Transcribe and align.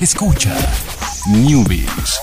Escucha 0.00 0.56
Newbies. 1.28 2.18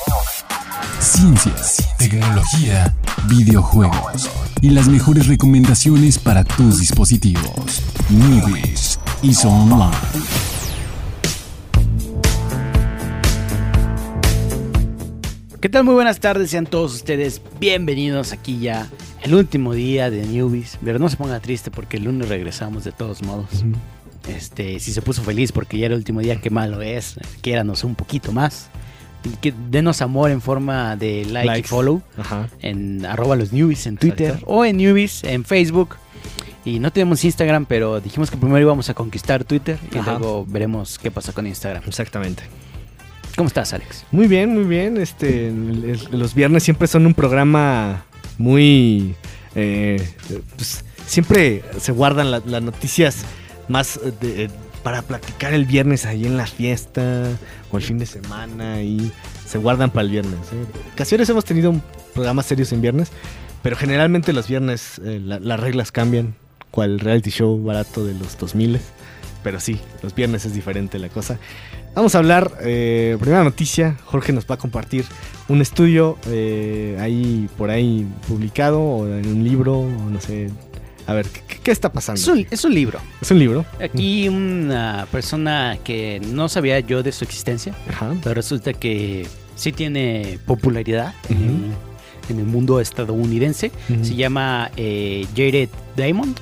Ciencias, 0.99 1.87
tecnología, 1.99 2.95
videojuegos 3.29 4.31
y 4.63 4.71
las 4.71 4.87
mejores 4.87 5.27
recomendaciones 5.27 6.17
para 6.17 6.43
tus 6.43 6.79
dispositivos. 6.79 7.83
Newbies 8.09 8.99
y 9.21 9.31
Online. 9.45 9.95
¿Qué 15.61 15.69
tal? 15.69 15.83
Muy 15.83 15.93
buenas 15.93 16.19
tardes, 16.19 16.49
sean 16.49 16.65
todos 16.65 16.95
ustedes 16.95 17.43
bienvenidos 17.59 18.31
aquí 18.33 18.57
ya 18.57 18.89
el 19.21 19.35
último 19.35 19.75
día 19.75 20.09
de 20.09 20.25
Newbies. 20.25 20.79
Pero 20.83 20.97
no 20.97 21.09
se 21.09 21.17
ponga 21.17 21.39
triste 21.41 21.69
porque 21.69 21.97
el 21.97 22.05
lunes 22.05 22.27
regresamos 22.27 22.83
de 22.85 22.91
todos 22.91 23.21
modos. 23.21 23.63
Este, 24.27 24.79
si 24.79 24.91
se 24.91 25.01
puso 25.01 25.23
feliz 25.23 25.51
porque 25.51 25.77
ya 25.77 25.85
era 25.85 25.93
el 25.95 25.99
último 25.99 26.19
día, 26.21 26.39
qué 26.41 26.49
malo 26.49 26.81
es. 26.81 27.15
Quiéranos 27.41 27.83
un 27.83 27.95
poquito 27.95 28.31
más. 28.31 28.69
Que 29.41 29.53
denos 29.69 30.01
amor 30.01 30.31
en 30.31 30.41
forma 30.41 30.95
de 30.95 31.25
like 31.25 31.59
y 31.59 31.63
follow 31.63 32.01
Ajá. 32.17 32.49
en 32.61 33.05
arroba 33.05 33.35
los 33.35 33.51
newbies 33.51 33.85
en 33.87 33.97
Twitter 33.97 34.27
Exacto. 34.27 34.45
o 34.51 34.63
en 34.65 34.77
newbies 34.77 35.23
en 35.23 35.43
Facebook. 35.43 35.95
Y 36.63 36.79
no 36.79 36.91
tenemos 36.91 37.23
Instagram, 37.23 37.65
pero 37.65 37.99
dijimos 38.01 38.29
que 38.29 38.37
primero 38.37 38.59
íbamos 38.61 38.89
a 38.89 38.93
conquistar 38.93 39.43
Twitter 39.45 39.79
y 39.93 39.97
Ajá. 39.97 40.11
luego 40.19 40.45
veremos 40.47 40.99
qué 40.99 41.11
pasa 41.11 41.31
con 41.33 41.47
Instagram. 41.47 41.83
Exactamente. 41.87 42.43
¿Cómo 43.35 43.47
estás, 43.47 43.73
Alex? 43.73 44.05
Muy 44.11 44.27
bien, 44.27 44.53
muy 44.53 44.63
bien. 44.65 44.97
Este, 44.97 45.51
los 46.11 46.33
viernes 46.33 46.63
siempre 46.63 46.87
son 46.87 47.05
un 47.05 47.13
programa 47.13 48.03
muy, 48.37 49.15
eh, 49.55 50.05
pues, 50.55 50.83
siempre 51.05 51.63
se 51.79 51.91
guardan 51.91 52.31
la- 52.31 52.41
las 52.45 52.61
noticias 52.61 53.23
más 53.67 53.97
eh, 53.97 54.11
de- 54.21 54.43
eh, 54.45 54.49
para 54.83 55.01
platicar 55.01 55.53
el 55.53 55.65
viernes 55.65 56.05
ahí 56.05 56.25
en 56.25 56.37
la 56.37 56.47
fiesta 56.47 57.25
o 57.71 57.77
el 57.77 57.83
fin 57.83 57.97
de 57.97 58.05
semana 58.05 58.81
y 58.81 59.11
se 59.45 59.57
guardan 59.57 59.89
para 59.91 60.03
el 60.05 60.11
viernes. 60.11 60.39
¿eh? 60.53 60.65
Ocasiones 60.93 61.27
hemos 61.29 61.43
tenido 61.45 61.73
programas 62.13 62.45
serios 62.45 62.71
en 62.71 62.81
viernes, 62.81 63.11
pero 63.63 63.75
generalmente 63.75 64.31
los 64.33 64.47
viernes 64.47 65.01
eh, 65.03 65.19
la- 65.23 65.39
las 65.39 65.59
reglas 65.59 65.91
cambian, 65.91 66.35
cual 66.71 66.99
reality 66.99 67.31
show 67.31 67.61
barato 67.61 68.05
de 68.05 68.13
los 68.13 68.37
2000 68.37 68.79
pero 69.43 69.59
sí, 69.61 69.79
los 70.03 70.13
viernes 70.13 70.43
es 70.45 70.53
diferente 70.53 70.99
la 70.99 71.07
cosa. 71.09 71.39
Vamos 71.95 72.15
a 72.15 72.17
hablar, 72.17 72.51
eh, 72.61 73.15
primera 73.19 73.43
noticia, 73.45 73.95
Jorge 74.03 74.33
nos 74.33 74.45
va 74.45 74.55
a 74.55 74.57
compartir 74.57 75.05
un 75.47 75.61
estudio 75.61 76.17
ahí 76.99 77.47
por 77.57 77.69
ahí 77.69 78.05
publicado 78.27 78.81
o 78.81 79.07
en 79.07 79.25
un 79.27 79.43
libro, 79.45 79.79
o 79.79 79.89
no 80.09 80.19
sé. 80.19 80.49
A 81.07 81.13
ver, 81.13 81.25
¿qué, 81.27 81.59
qué 81.63 81.71
está 81.71 81.91
pasando? 81.91 82.19
Es 82.19 82.27
un, 82.27 82.45
es 82.51 82.63
un 82.65 82.73
libro. 82.75 82.99
Es 83.21 83.31
un 83.31 83.39
libro. 83.39 83.65
Aquí 83.81 84.27
una 84.27 85.07
persona 85.11 85.77
que 85.83 86.19
no 86.19 86.49
sabía 86.49 86.79
yo 86.81 87.01
de 87.01 87.11
su 87.11 87.23
existencia, 87.23 87.73
Ajá. 87.89 88.13
pero 88.21 88.35
resulta 88.35 88.73
que 88.73 89.25
sí 89.55 89.71
tiene 89.71 90.37
popularidad 90.45 91.13
en, 91.29 91.37
el, 91.37 92.31
en 92.33 92.39
el 92.39 92.45
mundo 92.45 92.79
estadounidense. 92.79 93.71
Se 94.01 94.15
llama 94.15 94.69
eh, 94.77 95.25
Jared 95.35 95.69
Diamond. 95.95 96.37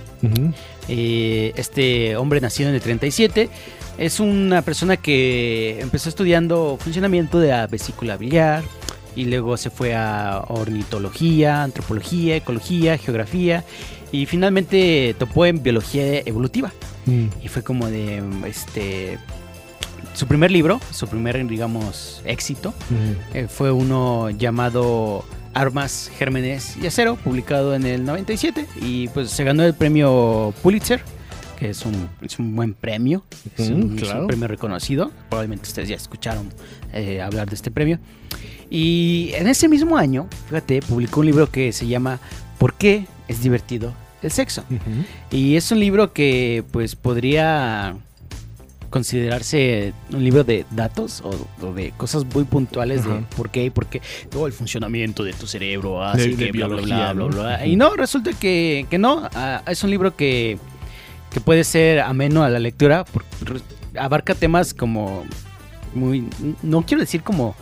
Eh, 0.88 1.54
este 1.56 2.16
hombre 2.16 2.42
nacido 2.42 2.70
en 2.70 2.76
el 2.76 2.82
37 2.82 3.50
es 3.98 4.20
una 4.20 4.62
persona 4.64 4.98
que 4.98 5.80
empezó 5.80 6.10
estudiando 6.10 6.78
funcionamiento 6.80 7.40
de 7.40 7.50
la 7.50 7.68
vesícula 7.68 8.18
biliar 8.18 8.64
y 9.16 9.26
luego 9.26 9.58
se 9.58 9.70
fue 9.70 9.96
a 9.96 10.44
ornitología, 10.48 11.64
antropología, 11.64 12.36
ecología, 12.36 12.98
geografía 12.98 13.64
y 14.12 14.26
finalmente 14.26 15.16
topó 15.18 15.46
en 15.46 15.62
biología 15.64 16.20
evolutiva. 16.20 16.72
Mm. 17.06 17.28
Y 17.44 17.48
fue 17.48 17.64
como 17.64 17.88
de, 17.88 18.24
este, 18.46 19.18
su 20.14 20.28
primer 20.28 20.52
libro, 20.52 20.80
su 20.92 21.08
primer, 21.08 21.46
digamos, 21.48 22.22
éxito, 22.26 22.74
eh, 23.34 23.48
fue 23.50 23.72
uno 23.72 24.30
llamado 24.30 25.26
Armas, 25.54 26.12
Gérmenes 26.18 26.78
y 26.82 26.88
Acero, 26.88 27.16
publicado 27.16 27.76
en 27.76 27.86
el 27.86 28.06
97. 28.06 28.66
Y 28.82 29.08
pues 29.10 29.32
se 29.32 29.44
ganó 29.44 29.64
el 29.64 29.74
premio 29.74 30.54
Pulitzer, 30.62 31.02
que 31.56 31.70
es 31.70 31.86
un, 31.86 32.10
es 32.22 32.38
un 32.40 32.56
buen 32.56 32.74
premio, 32.74 33.24
es, 33.58 33.70
Ujú, 33.70 33.76
un, 33.78 33.82
es 33.84 33.90
un 33.90 33.96
claro. 33.98 34.28
premio 34.28 34.48
reconocido. 34.48 35.12
Probablemente 35.30 35.68
ustedes 35.68 35.90
ya 35.90 35.96
escucharon 35.96 36.50
eh, 36.94 37.22
hablar 37.22 37.48
de 37.50 37.56
este 37.56 37.72
premio. 37.72 38.00
Y 38.70 39.32
en 39.36 39.48
ese 39.48 39.68
mismo 39.68 39.98
año, 39.98 40.28
fíjate, 40.48 40.82
publicó 40.82 41.20
un 41.22 41.28
libro 41.28 41.50
que 41.52 41.72
se 41.72 41.88
llama 41.88 42.20
¿Por 42.58 42.74
qué 42.74 43.06
es 43.28 43.42
divertido 43.42 43.94
el 44.24 44.32
sexo? 44.32 44.64
Ujú. 44.70 45.06
Y 45.32 45.56
es 45.56 45.72
un 45.72 45.80
libro 45.80 46.14
que 46.14 46.64
pues 46.72 46.96
podría 46.96 47.96
considerarse 48.90 49.94
un 50.14 50.24
libro 50.24 50.44
de 50.44 50.66
datos 50.72 51.22
o, 51.22 51.32
o 51.66 51.74
de 51.74 51.92
cosas 51.98 52.24
muy 52.34 52.46
puntuales 52.46 53.04
de 53.04 53.12
Ajá. 53.12 53.22
por 53.36 53.50
qué, 53.50 53.70
por 53.70 53.88
qué 53.88 54.02
todo 54.30 54.48
el 54.48 54.54
funcionamiento 54.54 55.24
de 55.24 55.34
tu 55.34 55.48
cerebro 55.48 56.02
hace 56.04 56.30
De- 56.30 56.36
que 56.38 56.46
de 56.46 56.52
bla, 56.52 56.68
bla, 56.68 56.76
biología, 56.78 57.14
bla, 57.14 57.14
bla, 57.14 57.24
¿no? 57.36 57.44
bla. 57.44 57.56
Ujú. 57.62 57.66
Y 57.72 57.76
no, 57.76 57.96
resulta 57.96 58.32
que, 58.34 58.86
que 58.90 58.98
no. 58.98 59.28
ah, 59.34 59.64
es 59.68 59.84
un 59.84 59.90
libro 59.92 60.16
que, 60.16 60.58
que 61.36 61.42
puede 61.42 61.66
ser 61.66 62.00
ameno 62.00 62.44
a 62.44 62.50
la 62.50 62.60
lectura. 62.60 63.04
por- 63.04 63.26
re- 63.42 63.60
abarca 64.00 64.34
temas 64.36 64.74
como 64.74 65.26
muy, 65.94 66.30
no 66.64 66.82
quiero 66.84 67.02
decir 67.02 67.24
como 67.24 67.56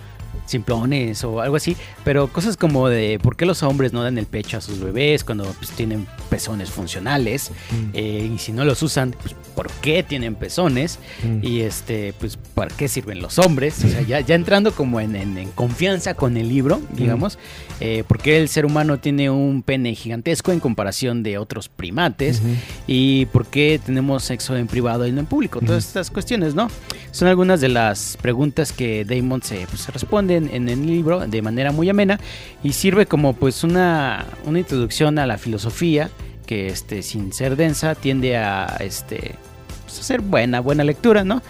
simplones 0.45 1.23
o 1.23 1.41
algo 1.41 1.55
así, 1.55 1.75
pero 2.03 2.27
cosas 2.27 2.57
como 2.57 2.89
de 2.89 3.19
por 3.21 3.35
qué 3.35 3.45
los 3.45 3.63
hombres 3.63 3.93
no 3.93 4.03
dan 4.03 4.17
el 4.17 4.25
pecho 4.25 4.57
a 4.57 4.61
sus 4.61 4.79
bebés 4.79 5.23
cuando 5.23 5.45
pues, 5.59 5.71
tienen 5.71 6.05
pezones 6.29 6.69
funcionales 6.69 7.51
Mm. 7.71 7.89
eh, 7.93 8.31
y 8.35 8.37
si 8.39 8.51
no 8.51 8.65
los 8.65 8.81
usan, 8.83 9.15
pues 9.21 9.35
por 9.55 9.69
qué 9.81 10.03
tienen 10.03 10.35
pezones 10.35 10.99
Mm. 11.23 11.39
y 11.45 11.61
este, 11.61 12.13
pues 12.19 12.37
para 12.55 12.75
qué 12.75 12.87
sirven 12.87 13.21
los 13.21 13.39
hombres, 13.39 13.83
o 13.83 13.87
sea, 13.87 14.01
ya, 14.01 14.19
ya 14.21 14.35
entrando 14.35 14.71
como 14.73 14.99
en, 14.99 15.15
en- 15.15 15.37
en 15.37 15.49
confianza 15.51 16.13
con 16.13 16.37
el 16.37 16.49
libro, 16.49 16.81
digamos, 16.91 17.37
eh, 17.79 18.03
por 18.07 18.19
qué 18.19 18.37
el 18.37 18.49
ser 18.49 18.65
humano 18.65 18.99
tiene 18.99 19.29
un 19.29 19.61
pene 19.63 19.95
gigantesco 19.95 20.51
en 20.51 20.59
comparación 20.59 21.23
de 21.23 21.37
otros 21.37 21.69
primates 21.69 22.39
Ujú. 22.39 22.49
y 22.87 23.25
por 23.27 23.45
qué 23.47 23.79
tenemos 23.83 24.23
sexo 24.23 24.55
en 24.55 24.67
privado 24.67 25.07
y 25.07 25.11
no 25.11 25.19
en 25.19 25.25
público. 25.25 25.59
Todas 25.59 25.85
estas 25.85 26.09
cuestiones, 26.11 26.55
¿no? 26.55 26.69
Son 27.11 27.27
algunas 27.27 27.61
de 27.61 27.69
las 27.69 28.17
preguntas 28.21 28.71
que 28.71 29.05
Damon 29.05 29.41
se, 29.43 29.67
pues, 29.67 29.81
se 29.81 29.91
en, 30.29 30.69
el 30.69 30.85
libro 30.85 31.27
de 31.27 31.41
manera 31.41 31.71
muy 31.71 31.89
amena 31.89 32.19
y 32.63 32.73
sirve 32.73 33.05
como 33.05 33.33
pues 33.33 33.63
una, 33.63 34.25
una 34.45 34.59
introducción 34.59 35.19
a 35.19 35.25
la 35.25 35.37
filosofía 35.37 36.09
que 36.45 36.67
este, 36.67 37.03
sin 37.03 37.33
ser 37.33 37.55
densa 37.55 37.95
tiende 37.95 38.37
a 38.37 38.77
este, 38.79 39.35
pues, 39.83 39.99
hacer 39.99 40.21
buena, 40.21 40.59
buena 40.59 40.83
lectura, 40.83 41.23
¿no? 41.23 41.41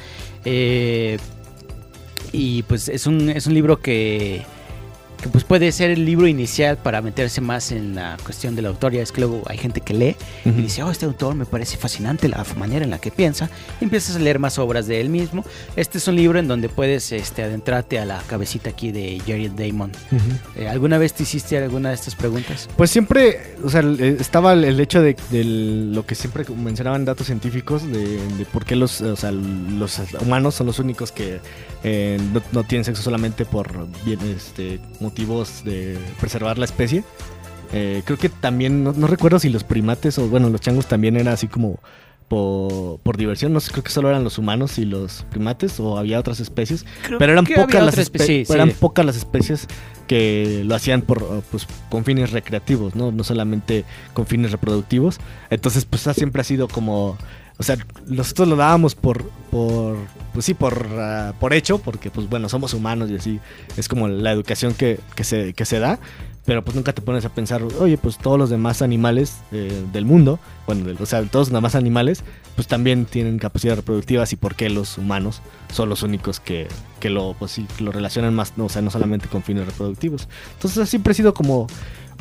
Eh, 0.46 1.18
y 2.32 2.64
pues 2.64 2.90
es 2.90 3.08
un, 3.08 3.30
es 3.30 3.48
un 3.48 3.54
libro 3.54 3.80
que, 3.80 4.44
que 5.24 5.30
pues 5.30 5.44
puede 5.46 5.72
ser 5.72 5.90
el 5.90 6.06
libro 6.06 6.28
inicial 6.28 6.78
para 6.78 7.02
meterse 7.02 7.40
más 7.42 7.72
en 7.72 7.96
la 7.96 8.18
cuestión 8.24 8.56
de 8.56 8.62
la 8.62 8.70
autoría. 8.70 9.02
Es 9.02 9.12
que 9.14 9.22
luego 9.22 9.42
hay 9.48 9.58
gente 9.58 9.80
que 9.82 9.94
lee 9.94 10.16
y 10.46 10.50
dice, 10.52 10.84
oh, 10.84 10.92
este 10.92 11.06
autor 11.06 11.34
me 11.34 11.46
parece 11.46 11.78
fascinante 11.78 12.28
la 12.28 12.46
manera 12.58 12.84
en 12.84 12.92
la 12.92 13.00
que 13.00 13.10
piensa. 13.10 13.50
Y 13.80 13.86
empiezas 13.86 14.18
a 14.18 14.20
leer 14.20 14.38
más 14.38 14.60
obras 14.60 14.86
de 14.86 15.00
él 15.00 15.10
mismo. 15.10 15.46
Este 15.78 15.98
es 15.98 16.08
un 16.10 16.18
libro 16.18 16.40
en 16.40 16.48
donde 16.48 16.68
puedes 16.68 17.12
este, 17.14 17.42
adentrarte 17.42 18.00
a 18.00 18.06
la 18.06 18.22
cabecita 18.28 18.70
aquí 18.72 18.92
de 18.92 19.22
Jared 19.26 19.52
Damon. 19.52 19.92
Eh, 20.58 20.68
¿Alguna 20.68 20.98
vez 20.98 21.14
te 21.14 21.24
hiciste 21.24 21.58
alguna 21.58 21.90
de 21.90 21.96
estas 21.96 22.16
preguntas? 22.16 22.68
Pues 22.76 22.92
siempre, 22.92 23.56
o 23.64 23.70
sea, 23.70 23.82
estaba 24.20 24.54
el- 24.54 24.80
hecho 24.80 25.02
de, 25.02 25.16
de 25.32 25.44
lo 25.46 26.06
que 26.06 26.16
siempre 26.16 26.44
mencionaban 26.54 27.06
datos 27.06 27.28
científicos, 27.28 27.90
de, 27.90 28.28
de 28.36 28.46
por 28.46 28.66
qué 28.66 28.76
los, 28.76 29.00
o 29.00 29.16
sea, 29.16 29.32
los 29.32 30.02
humanos 30.20 30.56
son 30.56 30.68
los 30.68 30.80
únicos 30.80 31.14
que 31.14 31.40
eh, 31.86 32.20
no, 32.34 32.42
no 32.52 32.64
tienen 32.66 32.84
sexo 32.84 33.02
solamente 33.02 33.46
por 33.46 33.88
bien, 34.04 34.20
este, 34.36 34.80
motivos 35.18 35.64
de 35.64 35.98
preservar 36.20 36.58
la 36.58 36.66
especie. 36.66 37.04
Eh, 37.72 38.02
creo 38.06 38.18
que 38.18 38.30
también, 38.30 38.84
no, 38.84 38.94
no 38.94 39.06
recuerdo 39.08 39.38
si 39.40 39.50
los 39.50 39.64
primates 39.64 40.18
o, 40.18 40.28
bueno, 40.28 40.50
los 40.50 40.60
changos 40.60 40.88
también 40.88 41.16
era 41.18 41.34
así 41.34 41.48
como 41.48 41.80
por, 42.28 43.00
por 43.02 43.16
diversión, 43.18 43.54
no 43.54 43.60
sé, 43.60 43.72
creo 43.72 43.84
que 43.84 43.92
solo 43.92 44.10
eran 44.10 44.24
los 44.24 44.40
humanos 44.40 44.80
y 44.80 44.86
los 44.86 45.24
primates 45.30 45.80
o 45.80 45.98
había 46.00 46.20
otras 46.20 46.40
especies. 46.40 46.84
Pero 47.20 47.32
eran 47.32 47.46
pocas 47.46 47.84
las 47.84 47.98
espe- 47.98 48.26
sí, 48.26 48.52
eran 48.54 48.70
sí. 48.72 48.76
pocas 48.80 49.06
las 49.06 49.16
especies 49.18 49.68
que 50.08 50.64
lo 50.66 50.74
hacían 50.76 51.04
por 51.04 51.22
uh, 51.22 51.44
pues 51.52 51.68
con 51.90 52.04
fines 52.06 52.32
recreativos, 52.32 52.96
¿no? 52.96 53.12
No 53.12 53.24
solamente 53.24 53.86
con 54.14 54.26
fines 54.26 54.52
reproductivos. 54.52 55.20
Entonces, 55.52 55.86
pues 55.86 56.08
ha- 56.08 56.14
siempre 56.16 56.42
ha 56.42 56.44
sido 56.44 56.68
como 56.68 57.18
o 57.64 57.66
sea, 57.66 57.78
nosotros 58.08 58.50
lo 58.50 58.58
dábamos 58.58 58.94
por 58.94 59.24
por 59.50 59.96
pues 60.34 60.46
sí, 60.46 60.54
por 60.54 60.86
ah, 61.00 61.34
por 61.40 61.54
hecho, 61.54 61.78
porque 61.78 62.12
pues 62.12 62.30
bueno, 62.30 62.50
somos 62.50 62.74
humanos 62.74 63.10
y 63.10 63.16
así 63.16 63.40
es 63.78 63.88
como 63.88 64.10
la 64.10 64.34
educación 64.34 64.74
que, 64.74 65.00
que 65.16 65.24
se 65.24 65.54
que 65.54 65.64
se 65.64 65.80
da. 65.80 65.98
Pero 66.46 66.62
pues 66.62 66.76
nunca 66.76 66.92
te 66.92 67.02
pones 67.02 67.24
a 67.24 67.30
pensar, 67.30 67.64
oye, 67.80 67.98
pues 67.98 68.18
todos 68.18 68.38
los 68.38 68.50
demás 68.50 68.82
animales 68.82 69.38
eh, 69.54 69.82
del 69.94 70.04
mundo, 70.04 70.40
bueno, 70.66 70.94
o 71.00 71.06
sea, 71.06 71.24
todos 71.24 71.48
los 71.48 71.54
demás 71.54 71.74
animales, 71.74 72.22
pues 72.56 72.68
también 72.68 73.06
tienen 73.06 73.40
capacidades 73.40 73.78
reproductivas 73.78 74.34
y 74.34 74.36
por 74.36 74.56
qué 74.56 74.70
los 74.70 74.98
humanos 74.98 75.42
son 75.72 75.88
los 75.88 76.04
únicos 76.04 76.42
que, 76.42 76.68
que 77.00 77.10
lo, 77.10 77.34
pues 77.40 77.52
sí, 77.52 77.66
lo 77.80 77.94
relacionan 77.94 78.36
más, 78.36 78.58
no, 78.58 78.66
o 78.66 78.70
sea, 78.70 78.82
no 78.82 78.92
solamente 78.92 79.30
con 79.30 79.42
fines 79.42 79.66
reproductivos. 79.66 80.28
Entonces 80.56 80.90
siempre 80.90 81.12
ha 81.12 81.14
sido 81.14 81.34
como 81.34 81.68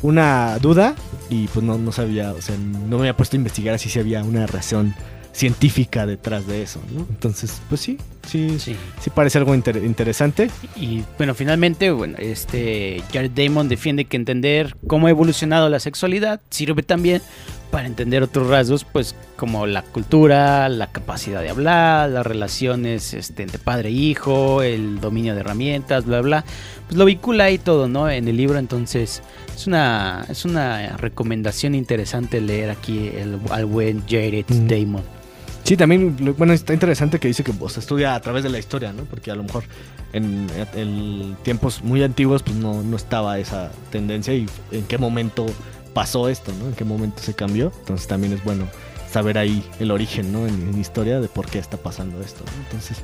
una 0.03 0.57
duda 0.61 0.95
y 1.29 1.49
pues 1.49 1.65
no, 1.65 1.77
no 1.79 1.91
sabía, 1.91 2.31
o 2.31 2.41
sea, 2.41 2.57
no 2.57 2.99
me 2.99 3.03
había 3.03 3.17
puesto 3.17 3.35
a 3.35 3.39
investigar 3.39 3.75
así 3.75 3.89
si 3.89 3.99
había 3.99 4.23
una 4.23 4.47
razón 4.47 4.95
científica 5.33 6.07
detrás 6.07 6.47
de 6.47 6.63
eso, 6.63 6.81
¿no? 6.95 7.07
Entonces, 7.09 7.61
pues 7.69 7.81
sí, 7.81 7.97
sí, 8.29 8.59
sí, 8.59 8.77
Sí. 9.01 9.11
parece 9.11 9.39
algo 9.39 9.55
inter- 9.55 9.83
interesante. 9.83 10.51
Y 10.77 11.03
bueno, 11.17 11.35
finalmente, 11.35 11.91
bueno, 11.91 12.17
este 12.19 13.03
Jared 13.13 13.31
Damon 13.31 13.69
defiende 13.69 14.05
que 14.05 14.17
entender 14.19 14.77
cómo 14.87 15.07
ha 15.07 15.11
evolucionado 15.11 15.69
la 15.71 15.81
sexualidad 15.81 16.41
sirve 16.51 16.83
también 16.83 17.23
para 17.71 17.87
entender 17.87 18.23
otros 18.23 18.49
rasgos, 18.49 18.85
pues 18.85 19.15
como 19.37 19.67
la 19.67 19.81
cultura, 19.81 20.69
la 20.69 20.89
capacidad 20.93 21.41
de 21.41 21.49
hablar, 21.49 22.11
las 22.11 22.27
relaciones 22.27 23.15
este, 23.15 23.43
entre 23.43 23.59
padre 23.59 23.89
e 23.89 23.93
hijo, 23.93 24.61
el 24.63 25.01
dominio 25.01 25.35
de 25.35 25.41
herramientas, 25.41 26.05
bla, 26.05 26.21
bla. 26.21 26.45
Pues 26.87 26.99
lo 26.99 27.07
vincula 27.07 27.45
ahí 27.45 27.57
todo, 27.57 27.89
¿no? 27.89 28.11
En 28.11 28.29
el 28.29 28.37
libro, 28.37 28.59
entonces 28.59 29.23
es 29.57 29.67
una, 29.67 30.27
es 30.29 30.45
una 30.45 30.99
recomendación 30.99 31.75
interesante 31.75 32.43
leer 32.43 32.69
aquí 32.69 33.09
el, 33.17 33.39
al 33.51 33.65
buen 33.65 34.03
Jared 34.07 34.45
Mm. 34.51 34.67
Damon. 34.69 35.22
Sí, 35.65 35.77
también, 35.77 36.17
bueno, 36.37 36.53
está 36.53 36.75
interesante 36.75 37.19
que 37.21 37.29
dice 37.29 37.45
que 37.45 37.53
pues, 37.53 37.77
estudia 37.79 38.15
a 38.15 38.21
través 38.21 38.43
de 38.43 38.49
la 38.51 38.59
historia, 38.59 38.93
¿no? 38.93 39.05
Porque 39.05 39.31
a 39.31 39.35
lo 39.37 39.45
mejor 39.45 39.65
en, 40.13 40.49
en 40.75 41.37
tiempos 41.45 41.83
muy 41.83 42.03
antiguos 42.03 42.43
pues 42.43 42.57
no, 42.57 42.83
no 42.83 42.97
estaba 42.97 43.39
esa 43.39 43.71
tendencia 43.91 44.35
y 44.35 44.47
en 44.73 44.83
qué 44.85 44.99
momento 44.99 45.47
pasó 45.95 46.29
esto, 46.29 46.53
¿no? 46.61 46.69
En 46.69 46.75
qué 46.75 46.85
momento 46.85 47.23
se 47.23 47.35
cambió. 47.35 47.73
Entonces 47.81 48.07
también 48.09 48.33
es 48.33 48.43
bueno 48.45 48.65
saber 49.11 49.39
ahí 49.39 49.65
el 49.79 49.91
origen, 49.93 50.33
¿no? 50.33 50.47
En, 50.49 50.55
en 50.69 50.81
historia 50.81 51.21
de 51.21 51.29
por 51.29 51.47
qué 51.47 51.59
está 51.61 51.77
pasando 51.77 52.21
esto, 52.23 52.43
¿no? 52.45 52.63
Entonces, 52.65 52.99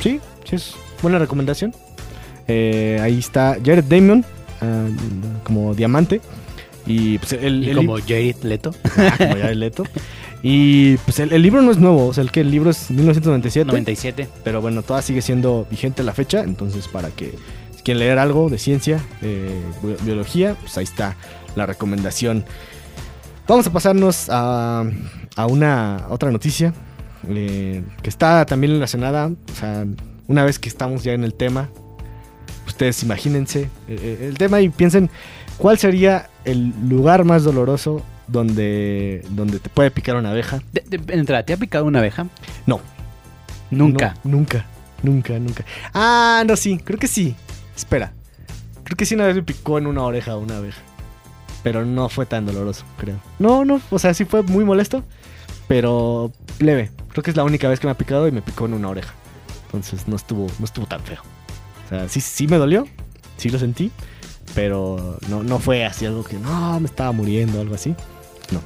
sí, 0.00 0.20
sí 0.44 0.56
es 0.56 0.74
buena 1.00 1.18
recomendación. 1.18 1.74
Eh, 2.46 2.98
ahí 3.00 3.18
está 3.20 3.56
Jared 3.64 3.84
Damon 3.84 4.24
ah, 4.60 4.86
como 5.44 5.74
diamante. 5.74 6.20
Y 6.84 7.18
pues 7.18 7.32
el, 7.34 7.62
Y 7.64 7.70
el- 7.70 7.76
como 7.76 7.96
Jared 7.98 8.42
Leto, 8.42 8.74
Ah, 8.98 9.14
como 9.16 9.36
Jared 9.36 9.54
Leto. 9.56 9.84
Y 10.42 10.96
pues 10.98 11.20
el, 11.20 11.32
el 11.32 11.40
libro 11.42 11.62
no 11.62 11.70
es 11.70 11.78
nuevo, 11.78 12.06
o 12.08 12.12
sea, 12.14 12.22
el 12.24 12.32
que 12.32 12.40
el 12.40 12.50
libro 12.50 12.70
es 12.70 12.90
1997. 12.90 13.66
97. 13.66 14.28
Pero 14.42 14.60
bueno, 14.60 14.82
toda 14.82 15.00
sigue 15.02 15.22
siendo 15.22 15.66
vigente 15.70 16.02
la 16.02 16.12
fecha. 16.12 16.42
Entonces, 16.42 16.88
para 16.88 17.10
que 17.10 17.34
si 17.76 17.82
quieren 17.82 18.00
leer 18.00 18.18
algo 18.18 18.48
de 18.50 18.58
ciencia, 18.58 19.00
eh, 19.22 19.60
bi- 19.82 19.94
biología, 20.04 20.56
pues 20.60 20.76
ahí 20.78 20.84
está 20.84 21.16
la 21.54 21.66
recomendación. 21.66 22.44
Vamos 23.46 23.66
a 23.66 23.72
pasarnos 23.72 24.26
a, 24.30 24.84
a 25.36 25.46
una 25.46 26.06
otra 26.08 26.30
noticia 26.32 26.72
eh, 27.28 27.82
que 28.02 28.10
está 28.10 28.44
también 28.44 28.72
relacionada. 28.72 29.26
O 29.28 29.54
sea, 29.54 29.86
una 30.26 30.44
vez 30.44 30.58
que 30.58 30.68
estamos 30.68 31.04
ya 31.04 31.12
en 31.12 31.22
el 31.22 31.34
tema, 31.34 31.68
ustedes 32.66 33.02
imagínense 33.04 33.62
eh, 33.62 33.68
eh, 33.88 34.26
el 34.28 34.38
tema 34.38 34.60
y 34.60 34.70
piensen 34.70 35.08
cuál 35.58 35.78
sería 35.78 36.30
el 36.44 36.72
lugar 36.88 37.24
más 37.24 37.44
doloroso 37.44 38.02
donde, 38.28 39.24
donde 39.30 39.58
te 39.58 39.68
puede 39.68 39.90
picar 39.90 40.16
una 40.16 40.30
abeja. 40.30 40.60
De, 40.72 40.82
de- 40.98 41.14
entrada, 41.14 41.42
¿te 41.44 41.52
ha 41.52 41.56
picado 41.56 41.84
una 41.84 41.98
abeja? 42.00 42.26
No. 42.66 42.80
Nunca. 43.70 44.14
No, 44.24 44.30
nunca, 44.36 44.66
nunca, 45.02 45.38
nunca. 45.38 45.64
Ah, 45.94 46.44
no, 46.46 46.56
sí, 46.56 46.78
creo 46.78 46.98
que 46.98 47.08
sí. 47.08 47.34
Espera. 47.76 48.12
Creo 48.84 48.96
que 48.96 49.06
sí 49.06 49.14
una 49.14 49.26
vez 49.26 49.36
me 49.36 49.42
picó 49.42 49.78
en 49.78 49.86
una 49.86 50.02
oreja 50.02 50.36
una 50.36 50.58
abeja. 50.58 50.80
Pero 51.62 51.84
no 51.84 52.08
fue 52.08 52.26
tan 52.26 52.44
doloroso, 52.44 52.84
creo. 52.98 53.16
No, 53.38 53.64
no, 53.64 53.80
o 53.90 53.98
sea, 53.98 54.12
sí 54.14 54.24
fue 54.24 54.42
muy 54.42 54.64
molesto. 54.64 55.04
Pero 55.68 56.32
leve. 56.58 56.90
Creo 57.12 57.22
que 57.22 57.30
es 57.30 57.36
la 57.36 57.44
única 57.44 57.68
vez 57.68 57.78
que 57.80 57.86
me 57.86 57.92
ha 57.92 57.96
picado 57.98 58.26
y 58.28 58.32
me 58.32 58.42
picó 58.42 58.66
en 58.66 58.74
una 58.74 58.88
oreja. 58.88 59.12
Entonces 59.66 60.06
no 60.08 60.16
estuvo, 60.16 60.46
no 60.58 60.64
estuvo 60.64 60.86
tan 60.86 61.00
feo. 61.02 61.20
O 61.86 61.88
sea, 61.88 62.08
sí, 62.08 62.20
sí 62.20 62.46
me 62.46 62.56
dolió. 62.58 62.86
Sí 63.36 63.48
lo 63.48 63.58
sentí. 63.58 63.90
Pero 64.54 65.18
no, 65.28 65.42
no 65.42 65.58
fue 65.58 65.84
así 65.84 66.06
algo 66.06 66.24
que 66.24 66.36
no, 66.38 66.80
me 66.80 66.86
estaba 66.86 67.12
muriendo 67.12 67.60
algo 67.60 67.74
así. 67.74 67.94
No. 68.50 68.60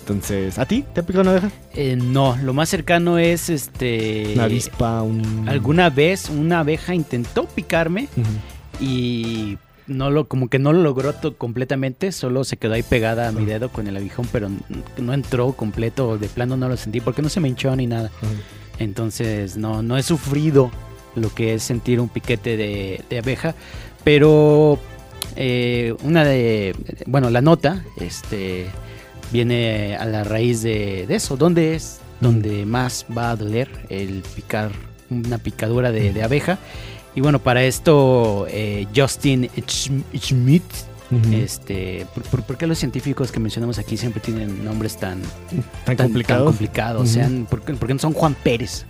Entonces, 0.00 0.58
¿a 0.58 0.64
ti? 0.64 0.84
¿Te 0.94 1.00
ha 1.00 1.02
picado 1.02 1.22
una 1.22 1.32
abeja? 1.32 1.50
Eh, 1.74 1.96
no, 1.96 2.36
lo 2.42 2.54
más 2.54 2.70
cercano 2.70 3.18
es 3.18 3.50
este. 3.50 4.32
Una 4.34 4.44
avispa, 4.44 5.02
un. 5.02 5.46
Alguna 5.48 5.90
vez 5.90 6.30
una 6.30 6.60
abeja 6.60 6.94
intentó 6.94 7.44
picarme 7.44 8.08
y 8.80 9.58
no 9.88 10.10
lo, 10.10 10.28
como 10.28 10.48
que 10.48 10.58
no 10.58 10.72
lo 10.72 10.82
logró 10.82 11.14
completamente, 11.36 12.12
solo 12.12 12.44
se 12.44 12.56
quedó 12.56 12.74
ahí 12.74 12.82
pegada 12.82 13.28
a 13.28 13.32
mi 13.32 13.44
dedo 13.44 13.70
con 13.70 13.86
el 13.86 13.96
aguijón, 13.96 14.28
pero 14.30 14.48
no 14.98 15.12
entró 15.12 15.52
completo, 15.52 16.18
de 16.18 16.28
plano 16.28 16.56
no 16.56 16.68
lo 16.68 16.76
sentí 16.76 17.00
porque 17.00 17.22
no 17.22 17.28
se 17.28 17.40
me 17.40 17.48
hinchó 17.48 17.74
ni 17.74 17.86
nada. 17.86 18.10
Entonces 18.78 19.56
no, 19.56 19.82
no 19.82 19.96
he 19.96 20.02
sufrido 20.02 20.70
lo 21.16 21.34
que 21.34 21.54
es 21.54 21.62
sentir 21.62 22.00
un 22.00 22.08
piquete 22.08 22.56
de, 22.56 23.04
de 23.10 23.18
abeja, 23.18 23.54
pero 24.04 24.78
eh, 25.36 25.94
una 26.02 26.24
de, 26.24 26.74
bueno, 27.06 27.30
la 27.30 27.40
nota, 27.40 27.84
este, 28.00 28.66
viene 29.32 29.96
a 29.96 30.04
la 30.04 30.24
raíz 30.24 30.62
de, 30.62 31.06
de 31.06 31.14
eso, 31.16 31.36
¿dónde 31.36 31.74
es 31.74 32.00
donde 32.20 32.66
más 32.66 33.06
va 33.16 33.30
a 33.30 33.36
doler 33.36 33.68
el 33.88 34.22
picar 34.34 34.70
una 35.10 35.38
picadura 35.38 35.92
de, 35.92 36.12
de 36.12 36.22
abeja? 36.22 36.58
Y 37.14 37.20
bueno, 37.20 37.38
para 37.38 37.62
esto 37.64 38.46
eh, 38.48 38.86
Justin 38.94 39.48
Schm- 39.56 40.04
Schmidt, 40.16 40.62
este, 41.32 42.06
¿por, 42.14 42.22
por, 42.24 42.42
por 42.42 42.56
qué 42.58 42.66
los 42.66 42.78
científicos 42.78 43.32
que 43.32 43.40
mencionamos 43.40 43.78
aquí 43.78 43.96
siempre 43.96 44.20
tienen 44.20 44.62
nombres 44.64 44.98
tan, 44.98 45.22
tan, 45.86 45.96
tan 45.96 46.06
complicado. 46.08 46.44
complicados? 46.44 47.08
Sean, 47.08 47.46
¿por, 47.48 47.62
qué, 47.62 47.72
por 47.74 47.88
qué 47.88 47.94
no 47.94 48.00
son 48.00 48.12
Juan 48.12 48.34
Pérez? 48.34 48.84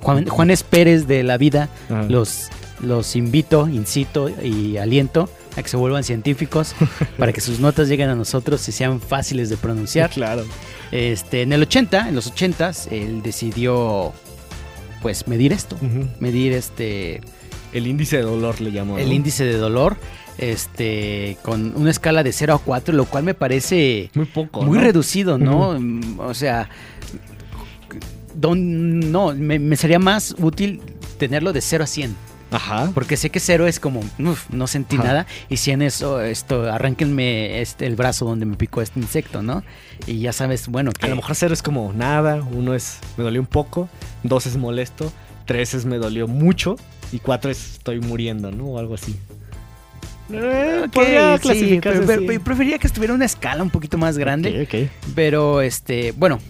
Juan, 0.00 0.26
Juanes 0.26 0.62
Pérez 0.62 1.06
de 1.06 1.22
la 1.22 1.36
vida, 1.36 1.68
Ajá. 1.90 2.04
los, 2.08 2.48
los 2.80 3.16
invito, 3.16 3.68
incito 3.68 4.30
y 4.42 4.78
aliento 4.78 5.28
a 5.56 5.62
que 5.62 5.68
se 5.68 5.76
vuelvan 5.76 6.04
científicos 6.04 6.74
para 7.18 7.32
que 7.32 7.40
sus 7.40 7.58
notas 7.60 7.88
lleguen 7.88 8.08
a 8.10 8.14
nosotros 8.14 8.68
y 8.68 8.72
sean 8.72 9.00
fáciles 9.00 9.48
de 9.48 9.56
pronunciar. 9.56 10.10
Claro. 10.10 10.44
Este, 10.92 11.42
en 11.42 11.52
el 11.52 11.62
80, 11.62 12.08
en 12.08 12.14
los 12.14 12.32
80s, 12.32 12.92
él 12.92 13.22
decidió 13.22 14.12
pues 15.02 15.26
medir 15.28 15.52
esto, 15.52 15.76
medir 16.20 16.52
este 16.52 17.20
El 17.72 17.86
índice 17.86 18.16
de 18.16 18.22
dolor 18.22 18.60
le 18.60 18.72
llamó. 18.72 18.98
el 18.98 19.12
índice 19.12 19.44
de 19.44 19.56
dolor 19.56 19.96
este 20.38 21.38
con 21.42 21.72
una 21.76 21.90
escala 21.90 22.22
de 22.22 22.32
0 22.32 22.54
a 22.54 22.58
4, 22.58 22.94
lo 22.94 23.04
cual 23.06 23.24
me 23.24 23.32
parece 23.34 24.10
Muy 24.14 24.26
poco. 24.26 24.62
muy 24.62 24.76
¿no? 24.78 24.84
reducido, 24.84 25.38
¿no? 25.38 25.78
O 26.18 26.34
sea, 26.34 26.68
don- 28.34 29.10
no, 29.12 29.34
me, 29.34 29.58
me 29.58 29.76
sería 29.76 29.98
más 29.98 30.34
útil 30.38 30.80
tenerlo 31.18 31.52
de 31.52 31.60
0 31.60 31.84
a 31.84 31.86
100. 31.86 32.14
Ajá. 32.56 32.90
Porque 32.94 33.16
sé 33.16 33.30
que 33.30 33.40
0 33.40 33.66
es 33.66 33.78
como, 33.80 34.00
uf, 34.18 34.50
no 34.50 34.66
sentí 34.66 34.96
Ajá. 34.96 35.04
nada. 35.04 35.26
Y 35.48 35.58
100 35.58 35.82
es, 35.82 36.02
oh, 36.02 36.20
esto, 36.20 36.70
arránquenme 36.72 37.60
este, 37.60 37.86
el 37.86 37.96
brazo 37.96 38.24
donde 38.24 38.46
me 38.46 38.56
picó 38.56 38.82
este 38.82 38.98
insecto, 39.00 39.42
¿no? 39.42 39.62
Y 40.06 40.20
ya 40.20 40.32
sabes, 40.32 40.68
bueno, 40.68 40.90
que 40.92 41.06
A 41.06 41.08
lo 41.08 41.16
mejor 41.16 41.34
cero 41.36 41.54
es 41.54 41.62
como 41.62 41.92
nada, 41.92 42.42
uno 42.52 42.74
es 42.74 42.98
me 43.16 43.24
dolió 43.24 43.40
un 43.40 43.46
poco, 43.46 43.88
dos 44.22 44.46
es 44.46 44.56
molesto, 44.56 45.12
tres 45.44 45.74
es 45.74 45.84
me 45.84 45.98
dolió 45.98 46.26
mucho 46.28 46.76
y 47.12 47.18
cuatro 47.18 47.50
es 47.50 47.74
estoy 47.74 48.00
muriendo, 48.00 48.50
¿no? 48.50 48.64
O 48.66 48.78
algo 48.78 48.94
así. 48.94 49.16
Eh, 50.32 50.86
podría 50.92 51.36
sí, 51.36 51.42
clasificarse 51.42 51.98
pero- 52.00 52.06
pero- 52.06 52.18
así. 52.20 52.26
pero 52.26 52.42
preferiría 52.44 52.78
que 52.78 52.86
estuviera 52.88 53.14
una 53.14 53.24
escala 53.26 53.62
un 53.62 53.70
poquito 53.70 53.96
más 53.96 54.18
grande. 54.18 54.62
Ok, 54.62 54.74
ok. 54.74 54.90
Pero, 55.14 55.60
este, 55.60 56.12
bueno, 56.12 56.40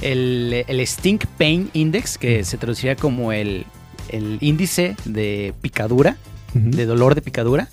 el, 0.00 0.64
el 0.66 0.86
Stink 0.86 1.26
Pain 1.38 1.70
Index, 1.72 2.18
que 2.18 2.42
se 2.44 2.58
traduciría 2.58 2.96
como 2.96 3.32
el, 3.32 3.64
el 4.08 4.38
índice 4.40 4.96
de 5.04 5.54
picadura, 5.60 6.16
de 6.54 6.86
dolor 6.86 7.14
de 7.14 7.22
picadura, 7.22 7.68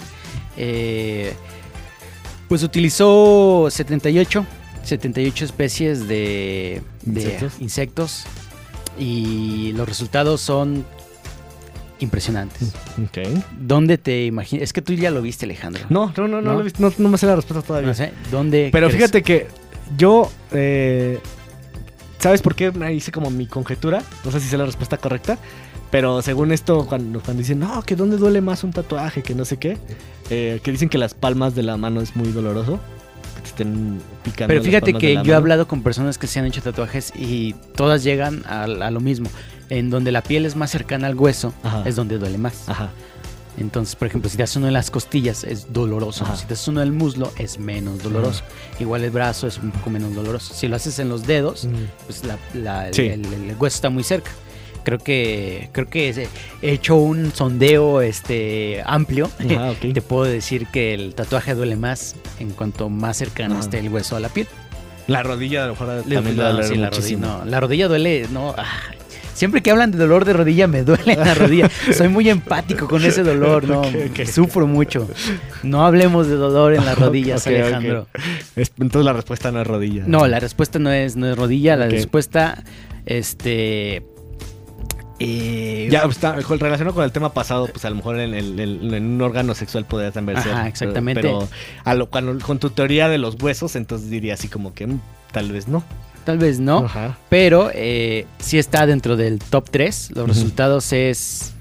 eh, 0.58 1.34
pues 2.48 2.64
utilizó 2.64 3.68
78, 3.70 4.46
78 4.84 5.46
especies 5.46 6.08
de, 6.08 6.82
de 7.04 7.22
¿Insectos? 7.22 7.54
insectos 7.60 8.24
y 8.98 9.72
los 9.74 9.88
resultados 9.88 10.42
son 10.42 10.86
impresionantes. 12.00 12.74
Ok. 13.04 13.20
¿Dónde 13.60 13.98
te 13.98 14.26
imaginas? 14.26 14.64
Es 14.64 14.74
que 14.74 14.82
tú 14.82 14.94
ya 14.94 15.12
lo 15.12 15.22
viste, 15.22 15.46
Alejandro. 15.46 15.86
No, 15.90 16.14
no, 16.16 16.28
no, 16.28 16.42
no, 16.42 16.52
¿No? 16.52 16.54
lo 16.54 16.62
he 16.62 16.64
visto, 16.64 16.82
no, 16.82 16.92
no 16.98 17.10
me 17.10 17.18
sé 17.18 17.26
la 17.26 17.36
respuesta 17.36 17.66
todavía. 17.66 17.88
No 17.90 17.94
sé, 17.94 18.12
¿dónde? 18.32 18.70
Pero 18.72 18.88
crees? 18.88 18.98
fíjate 19.02 19.22
que 19.22 19.48
yo, 19.98 20.32
eh, 20.52 21.20
¿sabes 22.20 22.42
por 22.42 22.56
qué 22.56 22.72
me 22.72 22.94
hice 22.94 23.12
como 23.12 23.30
mi 23.30 23.48
conjetura? 23.48 24.02
No 24.24 24.32
sé 24.32 24.40
si 24.40 24.48
sé 24.48 24.58
la 24.58 24.66
respuesta 24.66 24.98
correcta, 24.98 25.38
pero 25.92 26.22
según 26.22 26.52
esto, 26.52 26.86
cuando, 26.88 27.20
cuando 27.22 27.42
dicen, 27.42 27.60
no, 27.60 27.82
que 27.84 27.96
dónde 27.96 28.18
duele 28.18 28.42
más 28.42 28.64
un 28.64 28.72
tatuaje, 28.72 29.24
que 29.24 29.34
no 29.36 29.46
sé 29.46 29.58
qué, 29.58 29.78
eh, 30.30 30.60
que 30.64 30.72
dicen 30.72 30.90
que 30.90 30.98
las 30.98 31.14
palmas 31.14 31.56
de 31.56 31.64
la 31.64 31.78
mano 31.78 32.02
es 32.02 32.16
muy 32.16 32.32
doloroso, 32.32 32.80
que 33.36 33.42
te 33.42 33.48
estén 33.50 34.00
picando. 34.24 34.48
Pero 34.50 34.64
fíjate 34.64 34.94
que 34.94 35.16
yo 35.24 35.34
he 35.34 35.36
hablado 35.36 35.68
con 35.68 35.82
personas 35.84 36.18
que 36.18 36.28
se 36.28 36.40
han 36.40 36.46
hecho 36.46 36.62
tatuajes 36.62 37.12
y 37.16 37.54
todas 37.76 38.04
llegan 38.04 38.44
a, 38.48 38.64
a 38.64 38.92
lo 38.92 39.00
mismo. 39.00 39.30
En 39.70 39.90
donde 39.92 40.12
la 40.12 40.24
piel 40.24 40.46
es 40.46 40.56
más 40.56 40.72
cercana 40.72 41.08
al 41.08 41.16
hueso, 41.16 41.54
Ajá. 41.64 41.84
es 41.86 41.96
donde 41.96 42.18
duele 42.18 42.38
más. 42.40 42.68
Ajá. 42.68 42.90
Entonces, 43.58 43.96
por 43.96 44.08
ejemplo, 44.08 44.30
si 44.30 44.38
te 44.38 44.44
haces 44.44 44.56
uno 44.56 44.68
en 44.68 44.74
las 44.74 44.90
costillas, 44.90 45.44
es 45.44 45.74
doloroso. 45.74 46.24
Ajá. 46.24 46.36
Si 46.38 46.46
te 46.46 46.54
haces 46.54 46.68
uno 46.70 46.82
en 46.82 46.88
el 46.88 46.94
muslo, 46.94 47.32
es 47.38 47.60
menos 47.60 48.02
doloroso. 48.02 48.44
Igual 48.80 49.04
el 49.04 49.12
brazo 49.12 49.48
es 49.48 49.58
un 49.58 49.72
poco 49.72 49.90
menos 49.90 50.16
doloroso. 50.16 50.54
Si 50.54 50.68
lo 50.68 50.76
haces 50.78 50.98
en 51.00 51.10
los 51.10 51.28
dedos, 51.28 51.68
pues 52.06 52.24
la- 52.24 52.38
la- 52.54 52.88
el- 52.88 52.94
Sí. 52.94 53.02
el, 53.08 53.26
el 53.26 53.56
hueso 53.60 53.76
está 53.76 53.90
muy 53.90 54.04
cerca. 54.04 54.32
Creo 54.90 54.98
que 54.98 55.70
creo 55.72 55.88
que 55.88 56.28
he 56.64 56.72
hecho 56.72 56.96
un 56.96 57.32
sondeo 57.32 58.02
este 58.02 58.82
amplio. 58.88 59.30
Ah, 59.56 59.70
ok. 59.72 59.94
Te 59.94 60.02
puedo 60.02 60.24
decir 60.24 60.66
que 60.66 60.96
el 60.96 61.14
tatuaje 61.14 61.54
duele 61.54 61.76
más 61.76 62.16
en 62.40 62.50
cuanto 62.50 62.90
más 62.90 63.18
cercano 63.18 63.58
Ah. 63.58 63.60
esté 63.60 63.78
el 63.78 63.90
hueso 63.90 64.16
a 64.16 64.20
la 64.20 64.30
piel. 64.30 64.48
La 65.06 65.22
rodilla 65.22 65.66
a 65.66 65.68
lo 65.68 65.74
mejor 65.74 65.88
también 66.10 66.36
no, 66.36 66.44
doler 66.44 66.66
sí, 66.66 66.76
la, 66.76 66.90
rodilla, 66.90 67.18
no, 67.20 67.46
la 67.46 67.60
rodilla 67.60 67.88
duele, 67.88 68.26
no. 68.32 68.56
ah, 68.58 68.66
Siempre 69.36 69.62
que 69.62 69.70
hablan 69.70 69.92
de 69.92 70.00
dolor 70.00 70.26
de 70.26 70.34
rodilla, 70.34 70.68
me 70.68 70.82
duele 70.84 71.16
la 71.16 71.36
rodilla. 71.36 71.70
Soy 71.96 72.08
muy 72.10 72.28
empático 72.30 72.88
con 72.88 73.06
ese 73.06 73.22
dolor, 73.22 73.64
¿no? 73.68 73.84
Sufro 74.32 74.66
mucho. 74.66 75.08
No 75.62 75.86
hablemos 75.86 76.28
de 76.28 76.34
dolor 76.36 76.74
en 76.74 76.84
las 76.84 76.98
rodillas. 76.98 77.46
Alejandro. 77.46 78.08
Es- 78.56 78.72
entonces 78.80 79.06
la 79.06 79.14
respuesta 79.14 79.52
no 79.52 79.62
es 79.62 79.68
rodilla. 79.68 80.04
No, 80.08 80.26
la 80.28 80.40
respuesta 80.40 80.80
no 80.80 80.92
es, 80.92 81.16
no 81.16 81.28
es 81.30 81.38
rodilla, 81.38 81.76
la 81.78 81.88
respuesta, 81.88 82.64
este... 83.06 84.04
eh, 85.20 85.88
Ya, 85.92 86.04
pues, 86.04 86.16
está, 86.18 86.34
relacionado 86.36 86.94
con 86.96 87.04
el 87.04 87.12
tema 87.12 87.34
pasado, 87.34 87.68
pues 87.68 87.84
a 87.86 87.90
lo 87.90 87.96
mejor 87.98 88.20
en, 88.20 88.34
un 89.06 89.22
órgano 89.22 89.54
sexual 89.56 89.86
podría 89.86 90.12
también 90.12 90.42
ser. 90.42 90.54
Ajá, 90.54 90.68
exactamente. 90.68 91.22
Pero 91.22 91.48
a 91.84 91.94
lo- 91.94 92.10
cuando- 92.10 92.38
con 92.46 92.60
tu 92.60 92.70
teoría 92.70 93.10
de 93.10 93.18
los 93.18 93.36
huesos, 93.42 93.76
entonces 93.76 94.10
diría 94.10 94.34
así 94.36 94.48
como 94.48 94.74
que 94.74 94.88
mm, 94.88 95.00
tal 95.32 95.52
vez 95.52 95.68
no. 95.68 95.84
Tal 96.26 96.38
vez 96.38 96.60
no, 96.60 96.80
Ajá. 96.86 97.18
pero 97.30 97.72
eh, 97.74 98.26
sí 98.40 98.60
está 98.60 98.86
dentro 98.86 99.18
del 99.18 99.40
top 99.40 99.70
3. 99.72 100.12
Los 100.16 100.28
resultados 100.28 100.94
es, 100.94 101.54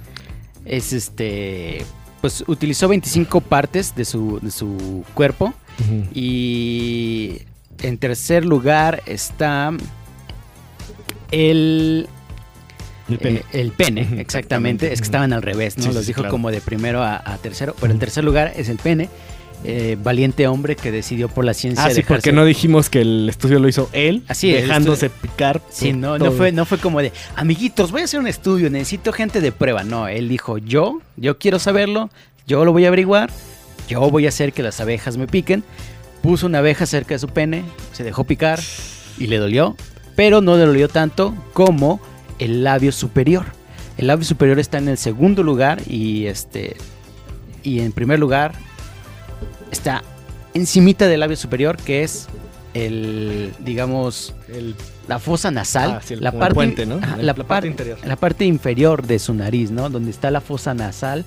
es 0.67 0.93
este, 0.93 1.85
pues 2.21 2.45
utilizó 2.47 2.87
25 2.89 3.41
partes 3.41 3.95
de 3.95 4.05
su, 4.05 4.41
de 4.43 4.51
su 4.51 5.05
cuerpo 5.15 5.55
y 6.13 7.39
en 7.83 7.97
tercer 7.99 8.45
lugar 8.45 9.03
está 9.07 9.73
el 11.31 12.09
El 13.09 13.19
pene. 13.19 13.39
Eh, 13.39 13.61
el 13.61 13.73
pene, 13.73 14.09
exactamente. 14.21 14.93
Es 14.93 15.01
que 15.01 15.05
estaban 15.07 15.33
al 15.33 15.43
revés, 15.43 15.77
¿no? 15.79 15.85
Sí, 15.85 15.93
Los 15.93 16.03
sí, 16.05 16.09
dijo 16.09 16.21
claro. 16.23 16.31
como 16.33 16.51
de 16.51 16.61
primero 16.61 17.03
a, 17.03 17.17
a 17.25 17.39
tercero. 17.39 17.75
Pero 17.81 17.93
en 17.93 17.99
tercer 17.99 18.25
lugar 18.25 18.53
es 18.57 18.69
el 18.69 18.77
pene. 18.79 19.09
Eh, 19.65 19.97
valiente 20.01 20.47
hombre 20.47 20.77
que 20.77 20.93
decidió 20.93 21.29
por 21.29 21.45
la 21.45 21.53
ciencia 21.53 21.85
Ah, 21.85 21.91
sí, 21.91 21.97
dejarse- 22.03 22.07
porque 22.07 22.33
no 22.33 22.45
dijimos 22.45 22.89
que 22.89 23.01
el 23.01 23.29
estudio 23.29 23.59
lo 23.59 23.67
hizo 23.69 23.91
él, 23.93 24.23
Así 24.29 24.51
es, 24.55 24.63
el 24.63 24.69
dejándose 24.69 25.11
picar. 25.11 25.61
Sí, 25.69 25.93
no, 25.93 26.17
no 26.17 26.31
fue, 26.31 26.53
no 26.53 26.65
fue 26.65 26.79
como 26.79 27.03
de, 27.03 27.11
amiguitos, 27.35 27.91
voy 27.91 28.03
a 28.03 28.05
hacer 28.05 28.21
un 28.21 28.29
estudio, 28.29 28.71
necesito 28.71 29.13
gente 29.13 29.41
de 29.41 29.51
prueba. 29.51 29.83
No, 29.83 30.07
él 30.07 30.29
dijo, 30.29 30.59
yo, 30.59 31.01
yo 31.17 31.39
quiero 31.39 31.59
saberlo, 31.59 32.09
yo 32.47 32.65
lo 32.65 32.71
voy 32.73 32.85
a 32.85 32.89
averiguar, 32.89 33.31
yo 33.89 34.09
voy 34.11 34.27
a 34.27 34.29
hacer 34.29 34.53
que 34.53 34.63
las 34.63 34.81
abejas 34.81 35.17
me 35.17 35.27
piquen. 35.27 35.65
Puso 36.23 36.47
una 36.47 36.59
abeja 36.59 36.87
cerca 36.87 37.15
de 37.15 37.19
su 37.19 37.27
pene, 37.29 37.65
se 37.93 38.05
dejó 38.05 38.23
picar 38.23 38.61
y 39.19 39.27
le 39.27 39.39
dolió, 39.39 39.75
pero 40.15 40.41
no 40.41 40.57
le 40.57 40.67
dolió 40.67 40.89
tanto 40.89 41.35
como 41.53 42.01
el 42.39 42.65
labio 42.65 42.93
superior. 42.93 43.47
El 43.97 44.07
labio 44.07 44.25
superior 44.25 44.59
está 44.59 44.79
en 44.79 44.89
el 44.89 44.99
segundo 44.99 45.43
lugar 45.43 45.81
y 45.89 46.27
este 46.27 46.77
y 47.63 47.81
en 47.81 47.93
primer 47.93 48.19
lugar 48.19 48.53
está 49.71 50.03
encimita 50.55 51.07
del 51.09 51.21
labio 51.21 51.37
superior 51.37 51.77
que 51.77 52.03
es 52.05 52.27
el 52.75 53.53
digamos 53.61 54.35
El- 54.49 54.75
la 55.09 55.19
fosa 55.19 55.51
nasal, 55.51 55.93
Ah, 55.97 56.01
sí, 56.05 56.15
el- 56.15 56.23
la 56.23 56.33
parte 56.33 56.55
puente, 56.55 56.85
¿no? 56.87 56.97
ajá, 56.97 57.17
La- 57.17 57.23
la, 57.23 57.35
la 57.35 57.45
parte 57.45 57.67
interior. 57.67 57.99
la 58.05 58.17
parte 58.17 58.45
inferior 58.45 59.07
de 59.07 59.19
su 59.19 59.33
nariz, 59.35 59.71
¿no? 59.71 59.89
Donde 59.89 60.11
está 60.11 60.31
la 60.31 60.41
fosa 60.43 60.75
nasal. 60.75 61.25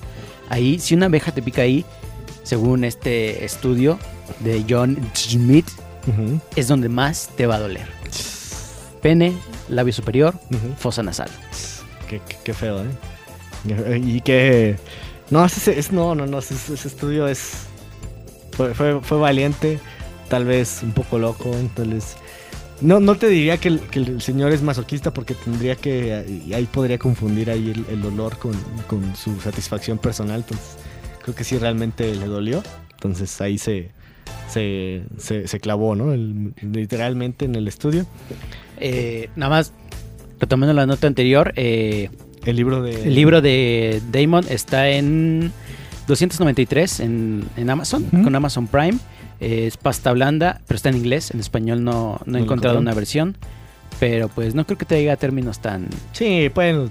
Ahí, 0.48 0.78
si 0.78 0.94
una 0.94 1.06
abeja 1.06 1.32
te 1.32 1.42
pica 1.42 1.62
ahí, 1.62 1.84
según 2.44 2.84
este 2.84 3.44
estudio 3.44 3.98
de 4.40 4.64
John 4.68 4.98
Schmidt, 5.14 5.66
es 6.56 6.68
donde 6.68 6.88
más 6.88 7.28
te 7.36 7.46
va 7.46 7.56
a 7.56 7.58
doler. 7.60 7.88
Pene, 9.02 9.32
labio 9.74 9.92
superior, 9.92 10.34
fosa 10.78 11.02
nasal. 11.02 11.30
Qué, 12.08 12.20
qué- 12.28 12.36
qué 12.44 12.54
feo, 12.54 12.82
¿eh? 12.84 14.00
Y 14.04 14.20
que... 14.20 14.76
No, 15.30 15.44
ese, 15.44 15.78
es, 15.78 15.92
no, 15.92 16.14
no, 16.14 16.26
no, 16.26 16.38
ese, 16.38 16.54
ese 16.54 16.88
estudio 16.88 17.26
es... 17.26 17.66
Fue, 18.52 18.74
fue, 18.74 19.00
fue 19.00 19.18
valiente, 19.18 19.80
tal 20.28 20.44
vez 20.44 20.80
un 20.82 20.92
poco 20.92 21.18
loco, 21.18 21.50
vez... 21.90 22.16
No, 22.80 22.98
no 22.98 23.14
te 23.14 23.28
diría 23.28 23.58
que 23.58 23.68
el, 23.68 23.80
que 23.80 24.00
el 24.00 24.20
señor 24.20 24.52
es 24.52 24.60
masoquista 24.62 25.14
porque 25.14 25.34
tendría 25.34 25.76
que... 25.76 26.12
Ahí 26.54 26.66
podría 26.70 26.98
confundir 26.98 27.50
ahí 27.50 27.70
el, 27.70 27.86
el 27.94 28.02
dolor 28.02 28.36
con, 28.38 28.52
con 28.88 29.14
su 29.16 29.40
satisfacción 29.40 29.98
personal, 29.98 30.40
entonces 30.40 30.76
creo 31.22 31.34
que 31.34 31.44
sí 31.44 31.56
realmente 31.58 32.14
le 32.14 32.26
dolió. 32.26 32.62
Entonces 32.94 33.40
ahí 33.40 33.56
se, 33.56 33.90
se, 34.48 35.02
se, 35.18 35.48
se 35.48 35.60
clavó, 35.60 35.94
¿no? 35.94 36.12
El- 36.12 36.52
literalmente 36.62 37.44
en 37.44 37.54
el 37.54 37.68
estudio. 37.68 38.06
Eh, 38.78 39.28
nada 39.36 39.50
más, 39.50 39.72
retomando 40.40 40.72
la 40.74 40.86
nota 40.86 41.06
anterior, 41.06 41.52
eh, 41.56 42.10
El 42.44 42.56
libro 42.56 42.82
de... 42.82 43.04
el 43.04 43.14
libro 43.14 43.40
de 43.40 44.02
Damon 44.10 44.44
está 44.48 44.88
en 44.90 45.52
293 46.08 47.00
en, 47.00 47.44
en 47.56 47.70
Amazon, 47.70 48.04
con 48.24 48.34
Amazon 48.34 48.66
Prime. 48.66 48.98
Eh, 49.40 49.66
es 49.66 49.76
pasta 49.76 50.12
blanda, 50.12 50.60
pero 50.66 50.76
está 50.76 50.88
en 50.88 50.96
inglés. 50.96 51.30
En 51.32 51.40
español 51.40 51.82
no, 51.84 52.20
no 52.26 52.38
he 52.38 52.40
encontrado 52.42 52.78
una 52.78 52.94
versión. 52.94 53.36
Pero 54.00 54.28
pues 54.28 54.54
no 54.54 54.64
creo 54.66 54.78
que 54.78 54.84
te 54.84 54.96
diga 54.96 55.16
términos 55.16 55.60
tan... 55.60 55.86
Sí, 56.12 56.50
pueden. 56.52 56.88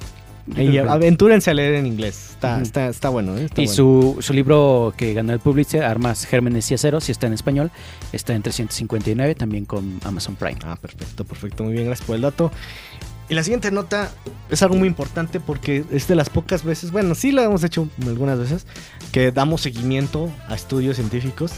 Y 0.55 0.77
aventúrense 0.77 1.51
a 1.51 1.53
leer 1.53 1.75
en 1.75 1.85
inglés. 1.85 2.31
Está, 2.31 2.55
Ujú. 2.55 2.63
está, 2.63 2.87
está 2.89 3.09
bueno, 3.09 3.37
¿eh? 3.37 3.45
Está 3.45 3.61
y 3.61 3.65
bueno. 3.65 3.75
su, 3.75 4.17
su 4.21 4.33
libro 4.33 4.93
que 4.97 5.13
ganó 5.13 5.33
el 5.33 5.39
Pulitzer, 5.39 5.83
Armas, 5.83 6.25
Gérmenes 6.25 6.69
y 6.71 6.73
Acero, 6.73 6.99
si 6.99 7.11
está 7.11 7.27
en 7.27 7.33
español, 7.33 7.71
está 8.11 8.33
en 8.33 8.41
359, 8.41 9.35
también 9.35 9.65
con 9.65 9.99
Amazon 10.03 10.35
Prime. 10.35 10.57
Ah, 10.63 10.75
perfecto, 10.75 11.23
perfecto. 11.23 11.63
Muy 11.63 11.73
bien, 11.73 11.85
gracias 11.85 12.05
por 12.05 12.15
el 12.15 12.21
dato. 12.21 12.51
Y 13.29 13.33
la 13.33 13.43
siguiente 13.43 13.71
nota 13.71 14.11
es 14.49 14.61
algo 14.61 14.75
muy 14.75 14.89
importante 14.89 15.39
porque 15.39 15.85
es 15.91 16.07
de 16.07 16.15
las 16.15 16.29
pocas 16.29 16.65
veces, 16.65 16.91
bueno, 16.91 17.15
sí 17.15 17.31
lo 17.31 17.41
hemos 17.41 17.63
hecho 17.63 17.87
algunas 18.05 18.37
veces, 18.37 18.67
que 19.13 19.31
damos 19.31 19.61
seguimiento 19.61 20.29
a 20.49 20.55
estudios 20.55 20.97
científicos. 20.97 21.53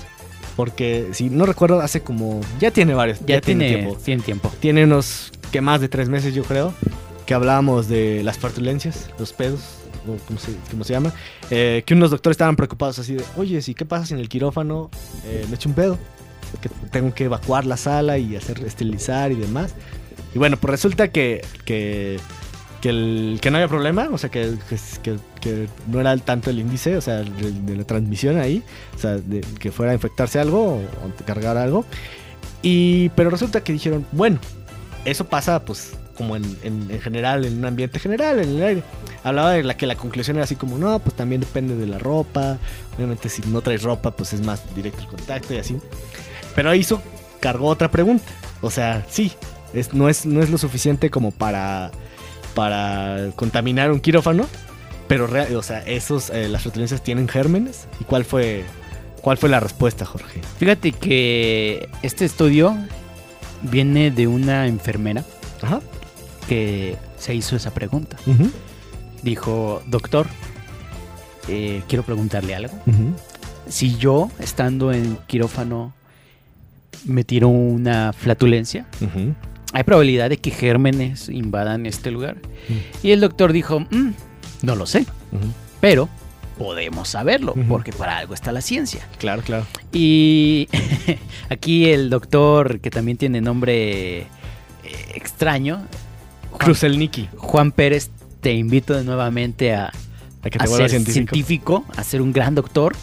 Porque 0.56 1.08
si 1.14 1.32
no 1.32 1.48
recuerdo, 1.48 1.82
hace 1.82 2.02
como. 2.02 2.42
Ya 2.60 2.70
tiene 2.70 2.94
varios. 2.94 3.20
Ya, 3.26 3.42
tiene, 3.42 3.70
tiempo. 3.70 3.98
tiene 4.04 4.22
tiempo. 4.22 4.52
Tiene 4.60 4.84
unos 4.84 5.32
que 5.52 5.62
más 5.62 5.82
de 5.82 5.90
tres 5.90 6.10
meses, 6.10 6.36
yo 6.36 6.44
creo, 6.44 6.76
que 7.34 7.36
hablábamos 7.36 7.88
de 7.88 8.22
las 8.22 8.38
flatulencias, 8.38 9.10
los 9.18 9.34
pedos, 9.34 9.60
o 10.08 10.18
como 10.70 10.84
se, 10.84 10.94
llama, 10.94 11.12
eh, 11.50 11.82
que 11.84 11.96
unos 11.96 12.12
doctores 12.12 12.36
estaban 12.36 12.56
preocupados 12.56 13.00
así 13.00 13.16
de, 13.16 13.24
oye, 13.38 13.60
¿sí 13.64 13.74
qué 13.74 13.86
pasa 13.86 14.06
si 14.06 14.14
en 14.14 14.20
el 14.20 14.30
quirófano 14.30 14.92
eh, 15.26 15.44
me 15.50 15.56
echo 15.56 15.68
un 15.68 15.74
pedo? 15.74 15.98
Que 16.62 16.70
tengo 16.92 17.12
que 17.16 17.24
evacuar 17.24 17.66
la 17.66 17.76
sala 17.76 18.20
y 18.20 18.36
hacer 18.36 18.60
esterilizar 18.64 19.32
y 19.32 19.36
demás. 19.36 19.74
Y 20.36 20.38
bueno, 20.38 20.58
pues 20.58 20.70
resulta 20.70 21.08
que, 21.08 21.44
que, 21.66 22.20
que, 22.82 23.50
no 23.50 23.58
había 23.58 23.68
problema, 23.68 24.10
o 24.12 24.20
sea, 24.20 24.30
que, 24.30 24.56
que, 25.42 25.68
no 25.88 26.02
era 26.02 26.16
tanto 26.18 26.52
el 26.52 26.60
índice, 26.60 26.98
o 26.98 27.02
sea, 27.02 27.24
de, 27.24 27.52
de 27.52 27.76
la 27.76 27.84
transmisión 27.84 28.38
ahí, 28.38 28.62
o 28.96 29.00
sea, 29.00 29.18
de 29.18 29.42
que 29.58 29.72
fuera 29.72 29.94
a 29.94 29.96
infectarse 29.96 30.40
algo 30.40 30.76
o, 30.76 30.76
o 30.76 31.26
cargar 31.26 31.58
algo. 31.58 31.84
Y, 32.62 33.10
pero 33.16 33.32
resulta 33.32 33.64
que 33.64 33.74
dijeron, 33.74 34.06
bueno, 34.12 34.38
eso 35.04 35.26
pasa 35.26 35.66
pues 35.66 35.94
como 36.16 36.36
en, 36.36 36.44
en- 36.64 36.90
en 36.92 37.02
general, 37.02 37.46
en 37.46 37.58
un 37.60 37.66
ambiente 37.66 38.00
general, 38.00 38.40
en 38.40 38.50
el 38.50 38.64
aire. 38.64 38.84
Hablaba 39.24 39.52
de 39.54 39.64
la 39.64 39.76
que 39.78 39.86
la 39.88 39.96
conclusión 39.96 40.38
era 40.38 40.44
así 40.44 40.56
como, 40.56 40.78
no, 40.78 41.00
pues 41.00 41.16
también 41.16 41.42
depende 41.42 41.76
de 41.76 41.88
la 41.88 41.98
ropa. 41.98 42.58
Obviamente 42.96 43.30
si 43.30 43.42
no 43.48 43.62
traes 43.62 43.84
ropa, 43.84 44.12
pues 44.12 44.34
es 44.34 44.42
más 44.42 44.62
directo 44.76 45.02
el 45.02 45.08
contacto 45.08 45.54
y 45.54 45.58
así. 45.58 45.78
Pero 46.56 46.70
ahí 46.70 46.80
hizo, 46.80 47.02
cargó 47.40 47.68
otra 47.68 47.90
pregunta. 47.90 48.26
O 48.62 48.70
sea, 48.70 49.06
sí, 49.10 49.32
es, 49.74 49.94
no, 49.94 50.08
es, 50.10 50.26
no 50.26 50.42
es 50.44 50.50
lo 50.50 50.58
suficiente 50.58 51.10
como 51.10 51.32
para, 51.32 51.92
para 52.54 53.32
contaminar 53.36 53.92
un 53.92 54.00
quirófano. 54.00 54.46
Pero, 55.08 55.28
rea- 55.28 55.48
o 55.58 55.64
sea, 55.64 55.80
esos, 55.80 56.30
eh, 56.30 56.48
las 56.48 56.62
flatulencias 56.64 57.04
tienen 57.04 57.28
gérmenes. 57.28 57.88
¿Y 58.00 58.04
cuál 58.06 58.24
fue, 58.26 58.64
cuál 59.22 59.38
fue 59.38 59.50
la 59.50 59.60
respuesta, 59.60 60.06
Jorge? 60.06 60.42
Fíjate 60.60 60.92
que 60.92 61.90
este 62.04 62.26
estudio 62.26 62.78
viene 63.64 64.12
de 64.12 64.28
una 64.28 64.68
enfermera 64.68 65.24
Ajá. 65.62 65.80
Que 66.48 66.98
se 67.18 67.36
hizo 67.36 67.56
esa 67.56 67.74
pregunta. 67.74 68.18
Dijo, 69.22 69.82
doctor, 69.88 70.28
eh, 71.48 71.82
quiero 71.88 72.04
preguntarle 72.04 72.56
algo. 72.56 72.74
Si 73.68 73.96
yo, 73.98 74.30
estando 74.40 74.92
en 74.92 75.18
quirófano, 75.28 75.94
me 77.06 77.24
tiro 77.24 77.48
una 77.50 78.14
flatulencia. 78.14 78.86
¿hay 79.74 79.84
probabilidad 79.84 80.30
de 80.30 80.38
que 80.38 80.52
gérmenes 80.52 81.30
invadan 81.30 81.86
este 81.86 82.12
lugar? 82.12 82.38
Y 83.02 83.12
el 83.12 83.22
doctor 83.22 83.52
dijo, 83.54 83.80
"Mm, 83.80 84.12
no 84.62 84.76
lo 84.76 84.86
sé, 84.86 85.06
pero 85.82 86.08
podemos 86.58 87.10
saberlo, 87.10 87.56
porque 87.68 87.92
para 87.92 88.18
algo 88.20 88.34
está 88.36 88.52
la 88.52 88.62
ciencia. 88.62 89.08
Claro, 89.18 89.42
claro. 89.42 89.66
Y 89.92 90.68
aquí 91.50 91.90
el 91.90 92.10
doctor, 92.10 92.80
que 92.80 92.92
también 92.92 93.18
tiene 93.18 93.42
nombre 93.42 94.20
eh, 94.20 94.28
extraño, 95.16 95.82
Kruselniki. 96.58 97.30
Juan 97.38 97.72
Pérez, 97.72 98.10
te 98.42 98.54
invito 98.54 99.02
nuevamente 99.04 99.74
a, 99.74 99.92
A 100.42 100.50
que 100.50 100.60
te 100.60 100.68
ser 100.68 100.90
científico. 100.90 101.14
científico, 101.14 101.86
a 101.96 102.04
ser 102.04 102.22
un 102.22 102.34
gran 102.34 102.56
doctor 102.56 102.94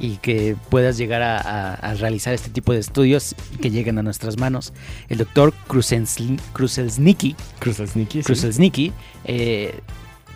y 0.00 0.16
que 0.16 0.56
puedas 0.70 0.96
llegar 0.96 1.22
a, 1.22 1.94
realizar 1.94 2.32
este 2.34 2.50
tipo 2.50 2.72
de 2.72 2.78
estudios 2.78 3.34
que 3.60 3.70
lleguen 3.70 3.98
a 3.98 4.02
nuestras 4.02 4.38
manos. 4.38 4.72
El 5.08 5.18
doctor 5.18 5.52
Kruselsniki, 5.66 6.42
Kruselsniki, 6.52 8.22
sí. 8.22 8.92
Eh, 9.24 9.80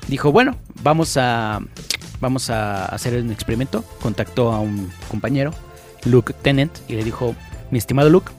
dijo, 0.09 0.33
bueno, 0.33 0.57
vamos 0.83 1.17
a, 1.17 1.61
vamos 2.21 2.51
a 2.51 2.87
hacer 2.87 3.23
un 3.23 3.31
experimento. 3.31 3.85
Contactó 4.01 4.53
a 4.53 4.61
un 4.61 4.91
compañero, 5.09 5.53
Luke 6.05 6.35
Tennant, 6.35 6.77
y 6.89 6.95
le 6.95 7.05
dijo, 7.05 7.35
mi 7.71 7.79
estimado 7.79 8.11
Luke, 8.11 8.33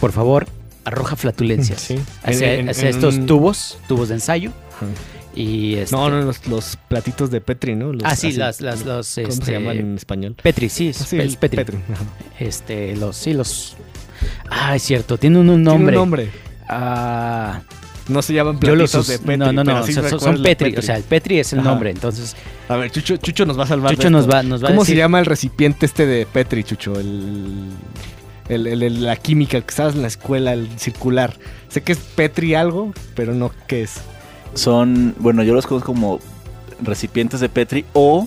por 0.00 0.12
favor, 0.12 0.46
arroja 0.86 1.16
flatulencias 1.16 1.80
Sí. 1.82 1.96
hacia, 2.22 2.54
En- 2.54 2.60
en- 2.60 2.68
hacia 2.70 2.88
en 2.88 2.94
estos 2.94 3.16
un- 3.16 3.26
tubos, 3.26 3.78
tubos 3.88 4.08
de 4.08 4.14
ensayo. 4.14 4.52
Ajá. 4.76 4.86
Y 5.34 5.74
este- 5.74 5.94
No, 5.94 6.08
no, 6.08 6.22
los, 6.22 6.46
los 6.48 6.78
platitos 6.88 7.30
de 7.30 7.42
Petri, 7.42 7.74
¿no? 7.76 7.92
Los- 7.92 8.02
Ah, 8.04 8.16
sí, 8.16 8.28
así, 8.28 8.36
las, 8.38 8.62
las, 8.62 8.86
los, 8.86 9.14
¿Cómo 9.16 9.28
este, 9.28 9.44
se 9.44 9.52
llaman 9.52 9.76
en 9.76 9.94
español? 9.96 10.34
Petri, 10.42 10.70
sí, 10.70 10.88
es, 10.88 11.02
Ah, 11.02 11.04
sí, 11.04 11.18
es 11.18 11.36
Petri. 11.36 11.62
Este, 12.38 12.96
los, 12.96 13.16
sí, 13.16 13.34
los... 13.34 13.76
Ah, 14.48 14.74
es 14.76 14.82
cierto, 14.82 15.18
tiene 15.18 15.38
un, 15.38 15.50
un 15.50 15.56
Tiene 15.62 15.70
nombre. 15.70 15.96
un 15.96 16.00
nombre. 16.00 16.30
Ah, 16.68 17.60
No 18.08 18.22
se 18.22 18.32
llaman 18.32 18.58
yo 18.60 18.74
los 18.76 18.90
platitos 18.92 19.08
de 19.08 19.18
Petri. 19.18 19.36
No, 19.36 19.52
no, 19.52 19.64
no, 19.64 19.80
o 19.80 19.86
sea, 19.86 20.08
son, 20.18 20.42
Petri, 20.42 20.74
o 20.76 20.80
sea, 20.82 20.96
el 20.96 21.02
Petri 21.02 21.40
es 21.40 21.52
el 21.52 21.58
Ajá. 21.60 21.70
nombre, 21.70 21.90
entonces 21.90 22.34
A 22.68 22.76
ver, 22.76 22.90
Chucho, 22.90 23.16
Chucho 23.16 23.44
nos 23.44 23.58
va 23.58 23.64
a 23.64 23.66
salvar. 23.66 23.94
Chucho 23.94 24.08
nos 24.10 24.28
va, 24.30 24.42
nos 24.42 24.62
va 24.62 24.68
a 24.68 24.70
¿Cómo 24.70 24.84
se 24.84 24.94
llama 24.96 25.18
el 25.20 25.26
recipiente 25.26 25.84
este 25.86 26.06
de 26.06 26.24
Petri, 26.24 26.62
Chucho? 26.64 26.98
El, 26.98 27.64
el- 28.48 28.66
el- 28.82 29.04
la 29.04 29.16
química 29.16 29.60
que 29.60 29.72
usabas 29.72 29.94
en 29.94 30.02
la 30.02 30.08
escuela, 30.08 30.52
el 30.52 30.68
circular. 30.78 31.34
Sé 31.68 31.82
que 31.82 31.92
es 31.92 31.98
Petri 31.98 32.54
algo, 32.54 32.92
pero 33.14 33.34
no 33.34 33.50
qué 33.66 33.82
es. 33.82 33.94
Son, 34.54 35.14
bueno, 35.18 35.42
yo 35.42 35.52
los 35.54 35.66
conozco 35.66 35.86
como 35.92 36.20
recipientes 36.80 37.40
de 37.40 37.48
Petri 37.48 37.84
o 37.92 38.26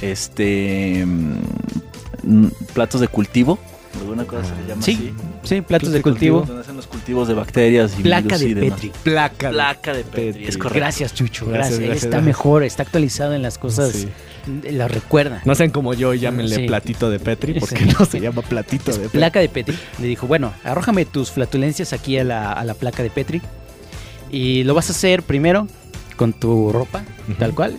este 0.00 1.04
mm, 1.06 2.46
platos 2.72 3.00
de 3.00 3.08
cultivo. 3.08 3.58
Alguna 4.00 4.24
cosa 4.24 4.44
se 4.44 4.54
le 4.62 4.68
llama 4.68 4.82
Sí, 4.82 4.92
así. 4.92 5.14
sí, 5.44 5.60
platos 5.62 5.90
de 5.90 5.98
de 5.98 6.02
cultivo. 6.02 6.42
Donde 6.42 6.62
hacen 6.62 6.76
los 6.76 6.86
cultivos 6.86 7.28
de 7.28 7.34
bacterias 7.34 7.92
y 7.98 8.02
Placa 8.02 8.22
virus 8.36 8.40
de 8.40 8.48
y 8.48 8.54
demás. 8.54 8.80
Petri. 8.80 8.92
Placa. 9.04 9.48
de- 9.48 9.52
Placa 9.54 9.92
de 9.94 10.04
Petri, 10.04 10.24
Petri. 10.26 10.44
es 10.46 10.58
correcto. 10.58 10.78
Gracias, 10.80 11.14
Chucho, 11.14 11.46
Gracias, 11.46 11.54
gracias. 11.54 11.78
Él 11.80 11.86
gracias, 11.86 12.04
está 12.04 12.08
gracias. 12.16 12.26
mejor, 12.26 12.62
está 12.64 12.82
actualizado 12.82 13.34
en 13.34 13.42
las 13.42 13.58
cosas, 13.58 13.92
Sí. 13.92 14.08
la 14.70 14.88
recuerda. 14.88 15.42
No 15.44 15.54
sean 15.54 15.70
como 15.70 15.94
yo, 15.94 16.12
llámenle 16.14 16.56
Sí. 16.56 16.66
platito 16.66 17.08
de 17.10 17.18
Petri, 17.20 17.58
porque 17.60 17.76
Sí. 17.76 17.94
no 17.98 18.04
se 18.04 18.20
llama 18.20 18.42
platito 18.42 18.90
Es 18.90 18.96
de 18.98 19.02
Petri. 19.04 19.18
placa 19.18 19.40
de 19.40 19.48
Petri. 19.48 19.78
Le 20.00 20.06
dijo, 20.06 20.26
bueno, 20.26 20.52
arrójame 20.64 21.04
tus 21.04 21.30
flatulencias 21.30 21.92
aquí 21.92 22.18
a 22.18 22.24
la, 22.24 22.52
a 22.52 22.64
la 22.64 22.74
placa 22.74 23.02
de 23.02 23.10
Petri. 23.10 23.40
Y 24.30 24.64
lo 24.64 24.74
vas 24.74 24.88
a 24.88 24.92
hacer 24.92 25.22
primero 25.22 25.68
con 26.16 26.32
tu 26.32 26.72
ropa, 26.72 27.04
tal 27.38 27.54
cual. 27.54 27.78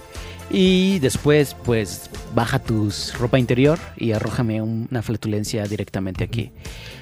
Y 0.58 1.00
después, 1.00 1.54
pues, 1.66 2.10
baja 2.34 2.60
tu 2.60 2.90
ropa 3.20 3.38
interior 3.38 3.78
y 3.98 4.14
arrójame 4.14 4.62
un- 4.62 4.88
una 4.90 5.02
flatulencia 5.02 5.66
directamente 5.66 6.24
aquí. 6.24 6.52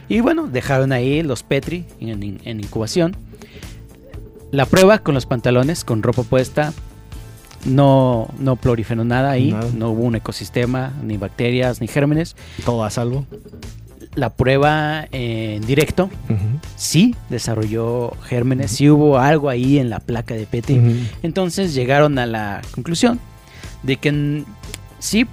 Y 0.09 0.21
bueno, 0.21 0.47
dejaron 0.47 0.91
ahí 0.91 1.21
los 1.21 1.43
Petri 1.43 1.85
en, 1.99 2.39
en 2.43 2.59
incubación. 2.59 3.15
La 4.51 4.65
prueba 4.65 4.97
con 4.99 5.13
los 5.13 5.27
pantalones, 5.27 5.83
con 5.83 6.01
ropa 6.01 6.23
puesta, 6.23 6.73
no, 7.65 8.27
no 8.39 8.55
proliferó 8.55 9.03
nada 9.05 9.29
ahí. 9.31 9.51
Nada. 9.51 9.69
No 9.75 9.91
hubo 9.91 10.01
un 10.03 10.15
ecosistema, 10.15 10.91
ni 11.03 11.17
bacterias, 11.17 11.79
ni 11.79 11.87
gérmenes. 11.87 12.35
Todo 12.65 12.83
a 12.83 12.89
salvo. 12.89 13.25
La 14.15 14.29
prueba 14.31 15.07
en 15.11 15.65
directo, 15.65 16.09
sí 16.75 17.15
desarrolló 17.29 18.11
gérmenes, 18.23 18.71
sí 18.71 18.87
hubo 18.89 19.17
algo 19.17 19.49
ahí 19.49 19.79
en 19.79 19.89
la 19.89 19.99
placa 19.99 20.33
de 20.35 20.45
Petri. 20.45 21.07
Entonces 21.23 21.73
llegaron 21.73 22.17
a 22.19 22.25
la 22.27 22.61
conclusión 22.75 23.19
de 23.83 23.97
que 23.97 24.11
mm, 24.11 24.45
sí 24.99 25.27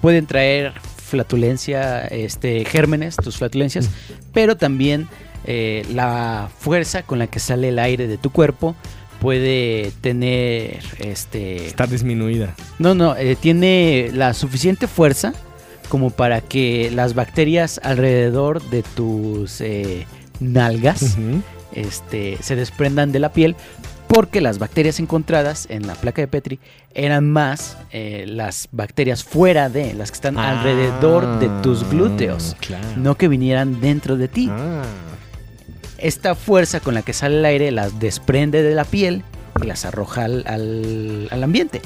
pueden 0.00 0.26
traer 0.26 0.72
flatulencia, 0.96 2.06
este, 2.06 2.64
gérmenes, 2.64 3.16
tus 3.16 3.36
flatulencias, 3.36 3.90
pero 4.32 4.56
también 4.56 5.08
eh, 5.44 5.84
la 5.92 6.48
fuerza 6.58 7.02
con 7.02 7.18
la 7.18 7.26
que 7.26 7.40
sale 7.40 7.68
el 7.68 7.78
aire 7.78 8.06
de 8.06 8.18
tu 8.18 8.30
cuerpo 8.30 8.74
puede 9.20 9.92
tener, 10.00 10.82
este, 10.98 11.66
Está 11.66 11.86
disminuida. 11.86 12.54
no, 12.78 12.94
no, 12.94 13.16
eh, 13.16 13.36
tiene 13.36 14.10
la 14.12 14.34
suficiente 14.34 14.86
fuerza 14.86 15.32
como 15.88 16.10
para 16.10 16.40
que 16.40 16.90
las 16.92 17.14
bacterias 17.14 17.80
alrededor 17.82 18.62
de 18.70 18.82
tus 18.82 19.60
eh, 19.60 20.06
nalgas 20.40 21.16
este, 21.72 22.38
se 22.40 22.56
desprendan 22.56 23.12
de 23.12 23.18
la 23.18 23.32
piel 23.32 23.54
porque 24.08 24.40
las 24.40 24.58
bacterias 24.58 25.00
encontradas 25.00 25.66
en 25.70 25.86
la 25.86 25.94
placa 25.94 26.22
de 26.22 26.28
Petri 26.28 26.60
eran 26.94 27.28
más 27.30 27.76
eh, 27.90 28.24
las 28.28 28.68
bacterias 28.70 29.24
fuera 29.24 29.68
de, 29.68 29.94
las 29.94 30.10
que 30.10 30.14
están 30.16 30.38
alrededor 30.38 31.38
de 31.40 31.48
tus 31.62 31.88
glúteos, 31.88 32.54
Ah, 32.54 32.58
Claro. 32.60 32.88
no 32.96 33.16
que 33.16 33.28
vinieran 33.28 33.80
dentro 33.80 34.16
de 34.16 34.28
ti. 34.28 34.48
Ah. 34.50 34.82
Esta 35.98 36.34
fuerza 36.34 36.80
con 36.80 36.94
la 36.94 37.02
que 37.02 37.12
sale 37.12 37.38
el 37.38 37.44
aire 37.44 37.70
las 37.70 37.98
desprende 37.98 38.62
de 38.62 38.74
la 38.74 38.84
piel 38.84 39.22
y 39.62 39.66
las 39.66 39.84
arroja 39.84 40.24
al, 40.24 40.44
al- 40.46 41.28
al 41.30 41.42
ambiente. 41.42 41.80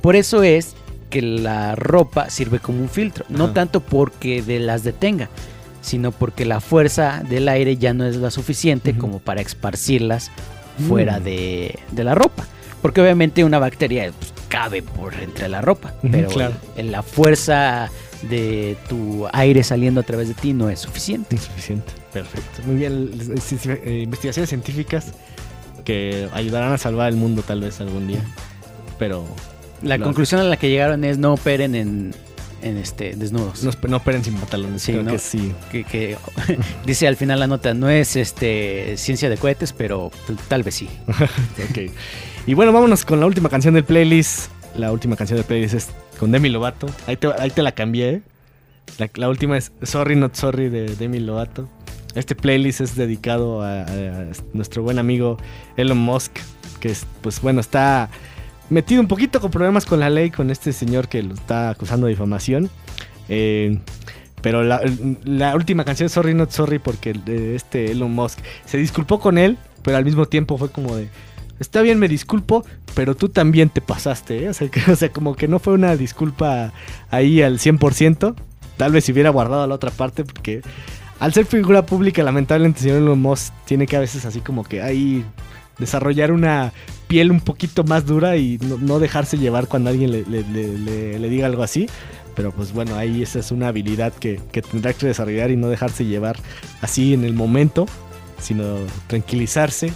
Por 0.00 0.14
eso 0.16 0.42
es 0.42 0.74
que 1.10 1.22
la 1.22 1.74
ropa 1.74 2.30
sirve 2.30 2.60
como 2.60 2.80
un 2.80 2.88
filtro, 2.88 3.24
no 3.28 3.52
tanto 3.52 3.80
porque 3.80 4.42
de 4.42 4.60
las 4.60 4.84
detenga, 4.84 5.28
sino 5.80 6.12
porque 6.12 6.44
la 6.44 6.60
fuerza 6.60 7.22
del 7.28 7.48
aire 7.48 7.78
ya 7.78 7.94
no 7.94 8.04
es 8.04 8.16
la 8.16 8.30
suficiente 8.30 8.94
como 8.96 9.18
para 9.18 9.40
esparcirlas 9.40 10.30
fuera 10.78 11.18
Mm. 11.20 11.24
de, 11.24 11.78
de 11.92 12.04
la 12.04 12.14
ropa. 12.14 12.46
Porque 12.82 13.00
obviamente 13.00 13.42
una 13.44 13.58
bacteria 13.58 14.12
pues, 14.18 14.32
cabe 14.48 14.82
por 14.82 15.12
entre 15.14 15.48
la 15.48 15.60
ropa, 15.60 15.94
pero 16.10 16.28
claro. 16.28 16.54
el- 16.76 16.92
la 16.92 17.02
fuerza 17.02 17.90
de 18.22 18.76
tu 18.88 19.26
aire 19.32 19.62
saliendo 19.62 20.00
a 20.00 20.04
través 20.04 20.28
de 20.28 20.34
ti 20.34 20.52
no 20.52 20.70
es 20.70 20.80
suficiente. 20.80 21.36
Insuficiente. 21.36 21.92
Perfecto. 22.12 22.62
Muy 22.66 22.76
bien. 22.76 23.10
eh, 23.84 24.00
investigaciones 24.04 24.48
científicas 24.48 25.12
que 25.84 26.28
ayudarán 26.32 26.72
a 26.72 26.78
salvar 26.78 27.08
el 27.08 27.16
mundo 27.16 27.42
tal 27.42 27.60
vez 27.60 27.80
algún 27.80 28.06
día. 28.08 28.20
Pero 28.98 29.24
La 29.82 29.98
conclusión 29.98 30.40
a 30.40 30.44
la 30.44 30.56
que 30.56 30.68
llegaron 30.70 31.04
es 31.04 31.18
no 31.18 31.34
operen 31.34 31.74
en, 31.74 32.14
en 32.62 32.76
este 32.76 33.14
desnudos. 33.16 33.62
no, 33.64 33.70
no 33.88 33.96
operen 33.98 34.24
sin 34.24 34.34
pantalones. 34.34 34.82
Sí, 34.82 34.92
Creo 34.92 35.04
no. 35.04 35.12
que 35.12 35.18
sí. 35.18 35.52
Que, 35.70 35.84
que- 35.84 36.16
dice 36.86 37.06
al 37.08 37.16
final 37.16 37.38
la 37.40 37.46
nota, 37.46 37.74
no 37.74 37.88
es 37.88 38.16
este 38.16 38.96
ciencia 38.96 39.28
de 39.30 39.36
cohetes, 39.36 39.72
pero 39.72 40.10
tal 40.48 40.62
vez 40.62 40.74
sí. 40.74 40.88
Ok. 41.70 41.90
Y 42.46 42.54
bueno, 42.54 42.72
vámonos 42.72 43.04
con 43.04 43.20
la 43.20 43.26
última 43.26 43.48
canción 43.48 43.74
del 43.74 43.84
playlist. 43.84 44.50
La 44.76 44.92
última 44.92 45.16
canción 45.16 45.36
del 45.36 45.44
playlist 45.46 45.74
es 45.74 45.88
con 46.18 46.30
Demi 46.32 46.48
Lovato. 46.48 46.86
Ahí 47.06 47.16
te, 47.16 47.28
ahí 47.38 47.50
te 47.50 47.62
la 47.62 47.72
cambié. 47.72 48.08
¿eh? 48.10 48.22
La, 48.98 49.10
la 49.14 49.28
última 49.28 49.56
es 49.58 49.72
Sorry 49.82 50.16
Not 50.16 50.34
Sorry 50.34 50.68
de 50.68 50.94
Demi 50.96 51.18
Lovato. 51.20 51.68
Este 52.14 52.34
playlist 52.34 52.80
es 52.80 52.96
dedicado 52.96 53.62
a, 53.62 53.82
a 53.82 53.86
nuestro 54.54 54.82
buen 54.82 54.98
amigo 54.98 55.36
Elon 55.76 55.98
Musk, 55.98 56.32
que 56.80 56.88
es, 56.90 57.04
pues 57.20 57.40
bueno, 57.40 57.60
está 57.60 58.08
metido 58.70 59.00
un 59.00 59.08
poquito 59.08 59.40
con 59.40 59.50
problemas 59.50 59.86
con 59.86 60.00
la 60.00 60.10
ley, 60.10 60.30
con 60.30 60.50
este 60.50 60.72
señor 60.72 61.08
que 61.08 61.22
lo 61.22 61.34
está 61.34 61.70
acusando 61.70 62.06
de 62.06 62.12
difamación. 62.12 62.70
Eh, 63.28 63.78
pero 64.40 64.62
la, 64.62 65.54
última 65.54 65.84
canción, 65.84 66.08
Sorry 66.08 66.34
Not 66.34 66.50
Sorry, 66.50 66.78
porque 66.78 67.14
este 67.54 67.90
Elon 67.90 68.12
Musk 68.12 68.38
se 68.64 68.78
disculpó 68.78 69.20
con 69.20 69.36
él, 69.36 69.58
pero 69.82 69.96
al 69.96 70.04
mismo 70.04 70.26
tiempo 70.26 70.56
fue 70.58 70.70
como 70.70 70.96
de, 70.96 71.08
está 71.58 71.82
bien, 71.82 71.98
me 71.98 72.08
disculpo, 72.08 72.64
pero 72.94 73.16
tú 73.16 73.28
también 73.28 73.68
te 73.68 73.80
pasaste, 73.80 74.44
¿eh? 74.44 74.48
o, 74.48 74.54
sea, 74.54 75.08
como 75.12 75.34
que 75.34 75.48
no 75.48 75.58
fue 75.58 75.74
una 75.74 75.96
disculpa 75.96 76.72
ahí 77.10 77.42
al 77.42 77.58
100%, 77.58 78.34
tal 78.76 78.92
vez 78.92 79.04
si 79.04 79.12
hubiera 79.12 79.30
guardado 79.30 79.66
la 79.66 79.74
otra 79.74 79.90
parte, 79.90 80.24
porque 80.24 80.62
al 81.18 81.32
ser 81.32 81.46
figura 81.46 81.84
pública, 81.84 82.22
lamentablemente 82.22 82.78
el 82.78 82.82
señor 82.84 82.98
Elon 82.98 83.20
Musk 83.20 83.52
tiene 83.64 83.86
que 83.86 83.96
a 83.96 84.00
veces 84.00 84.24
así 84.24 84.40
como 84.40 84.62
que 84.62 84.82
ahí 84.82 85.24
desarrollar 85.78 86.30
una 86.30 86.72
piel 87.08 87.30
un 87.32 87.40
poquito 87.40 87.82
más 87.84 88.06
dura 88.06 88.36
y 88.36 88.58
no, 88.58 88.78
no 88.78 88.98
dejarse 89.00 89.36
llevar 89.38 89.66
cuando 89.66 89.90
alguien 89.90 90.12
le, 90.12 90.22
le- 90.24 90.44
le- 90.44 91.18
le- 91.18 91.28
diga 91.28 91.46
algo 91.46 91.62
así. 91.62 91.88
Pero 92.36 92.52
pues 92.52 92.72
bueno, 92.72 92.94
ahí 92.94 93.22
esa 93.22 93.40
es 93.40 93.50
una 93.50 93.66
habilidad 93.68 94.12
que, 94.12 94.40
que 94.52 94.62
tendrá 94.62 94.92
que 94.92 95.06
desarrollar 95.06 95.50
y 95.50 95.56
no 95.56 95.68
dejarse 95.68 96.04
llevar 96.04 96.36
así 96.82 97.12
en 97.14 97.24
el 97.24 97.34
momento, 97.34 97.86
sino 98.40 98.76
tranquilizarse 99.08 99.92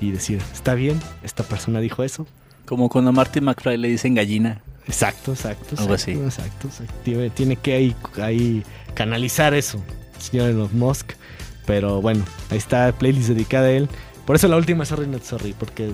y 0.00 0.12
decir, 0.12 0.40
está 0.52 0.74
bien, 0.74 1.00
esta 1.24 1.42
persona 1.42 1.80
dijo 1.80 2.04
eso. 2.04 2.26
Como 2.64 2.88
cuando 2.88 3.10
a 3.10 3.12
Marty 3.12 3.40
McFly 3.40 3.76
le 3.76 3.88
dicen 3.88 4.14
gallina. 4.14 4.60
Exacto, 4.86 5.32
exacto. 5.32 5.74
Algo 5.78 5.94
así. 5.94 6.12
Exacto, 6.12 6.68
exacto. 6.68 6.94
Tiene, 7.02 7.30
tiene 7.30 7.56
que 7.56 7.74
ahí, 7.74 7.96
ahí 8.22 8.62
canalizar 8.94 9.54
eso, 9.54 9.82
señor 10.18 10.50
Elon 10.50 10.70
Musk. 10.78 11.12
Pero 11.66 12.00
bueno, 12.00 12.24
ahí 12.50 12.58
está 12.58 12.90
playlist 12.92 13.28
dedicada 13.28 13.66
a 13.66 13.72
él. 13.72 13.88
Por 14.26 14.36
eso 14.36 14.46
la 14.48 14.56
última 14.56 14.84
es 14.84 14.88
Sorry 14.90 15.06
Not 15.08 15.24
Sorry, 15.24 15.54
porque 15.58 15.90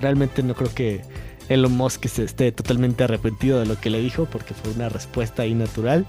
realmente 0.00 0.42
no 0.42 0.54
creo 0.54 0.72
que 0.74 1.02
Elon 1.48 1.72
Musk 1.72 2.06
se 2.06 2.24
esté 2.24 2.52
totalmente 2.52 3.04
arrepentido 3.04 3.60
de 3.60 3.66
lo 3.66 3.80
que 3.80 3.90
le 3.90 4.00
dijo 4.00 4.26
porque 4.26 4.54
fue 4.54 4.72
una 4.72 4.88
respuesta 4.88 5.42
ahí 5.42 5.54
natural. 5.54 6.06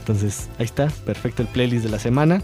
Entonces, 0.00 0.48
ahí 0.58 0.64
está, 0.64 0.88
perfecto 1.04 1.42
el 1.42 1.48
playlist 1.48 1.84
de 1.84 1.90
la 1.90 1.98
semana. 1.98 2.42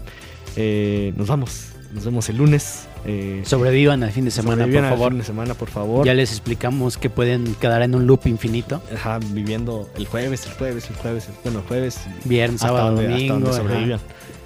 Eh, 0.55 1.13
nos 1.15 1.27
vamos, 1.27 1.69
nos 1.93 2.05
vemos 2.05 2.29
el 2.29 2.37
lunes. 2.37 2.87
Eh, 3.05 3.41
sobrevivan 3.45 4.03
al 4.03 4.11
fin 4.11 4.25
de 4.25 4.31
semana, 4.31 4.65
por 4.65 4.81
favor. 4.81 5.11
Fin 5.11 5.19
de 5.19 5.25
semana, 5.25 5.53
por 5.53 5.69
favor. 5.69 6.05
Ya 6.05 6.13
les 6.13 6.31
explicamos 6.31 6.97
que 6.97 7.09
pueden 7.09 7.55
quedar 7.55 7.81
en 7.81 7.95
un 7.95 8.05
loop 8.05 8.27
infinito. 8.27 8.81
Ajá, 8.93 9.19
viviendo 9.31 9.89
el 9.97 10.05
jueves, 10.05 10.45
el 10.45 10.53
jueves, 10.53 10.89
el 10.89 10.95
jueves, 10.97 11.27
el, 11.27 11.35
bueno, 11.43 11.63
jueves. 11.67 11.99
Viernes, 12.25 12.61
sábado, 12.61 12.95
domingo. 12.95 13.53
Sobrevivan. 13.53 13.99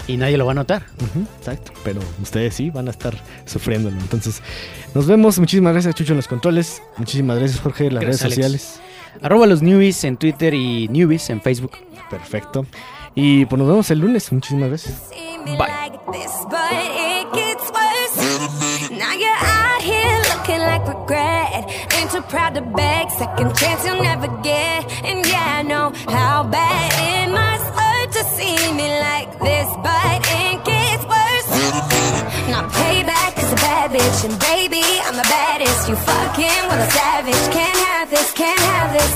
Y 0.08 0.18
nadie 0.18 0.38
lo 0.38 0.46
va 0.46 0.52
a 0.52 0.56
notar. 0.56 0.84
Uh 1.00 1.20
-huh, 1.20 1.26
exacto, 1.38 1.72
pero 1.84 2.02
ustedes 2.22 2.56
sí 2.56 2.70
van 2.70 2.88
a 2.88 2.92
estar 2.92 3.16
sufriéndolo. 3.46 3.98
Entonces, 4.00 4.42
nos 4.94 5.08
vemos. 5.08 5.40
Muchísimas 5.40 5.74
gracias, 5.74 5.96
Chucho, 5.96 6.14
en 6.14 6.18
los 6.18 6.28
controles. 6.28 6.82
Muchísimas 6.98 7.38
gracias, 7.38 7.62
Jorge, 7.62 7.88
en 7.88 7.96
las 7.96 8.04
gracias, 8.04 8.22
redes 8.24 8.36
sociales. 8.36 8.80
Alex. 8.80 9.24
Arroba 9.24 9.46
los 9.46 9.62
newbies 9.62 10.04
en 10.04 10.18
Twitter 10.18 10.54
y 10.54 10.88
newbies 10.88 11.30
en 11.30 11.42
Facebook. 11.42 11.74
Perfecto. 12.10 12.66
Y 13.14 13.46
pues 13.46 13.60
nos 13.60 13.68
vemos 13.68 13.92
el 13.92 14.00
lunes. 14.00 14.32
Muchísimas 14.32 14.70
gracias. 14.70 15.10
Bye. 15.58 15.92
too 22.12 22.22
proud 22.24 22.54
to 22.54 22.62
beg. 22.62 23.10
Second 23.12 23.56
chance 23.56 23.86
you'll 23.86 24.02
never 24.02 24.28
get. 24.44 24.92
And 25.06 25.26
yeah, 25.26 25.60
I 25.60 25.62
know 25.64 25.94
how 26.08 26.44
bad 26.44 27.28
it 27.28 27.32
might 27.32 27.41
passion, 34.22 34.38
baby. 34.40 34.84
I'm 35.04 35.16
the 35.16 35.24
baddest. 35.24 35.90
You 35.90 35.96
fucking 35.96 36.64
with 36.70 36.88
a 36.88 36.92
savage. 36.92 37.54
Can't 37.54 37.78
have 37.78 38.10
this, 38.10 38.32
can't 38.32 38.60
have 38.60 38.94
this. 38.94 39.14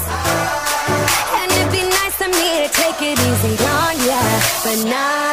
And 1.40 1.52
it'd 1.52 1.72
be 1.72 1.84
nice 1.88 2.22
of 2.22 2.30
me 2.30 2.66
to 2.66 2.74
take 2.74 3.02
it 3.02 3.20
easy 3.20 3.64
on 3.64 4.08
ya, 4.08 4.22
but 4.64 4.90
not. 4.90 5.25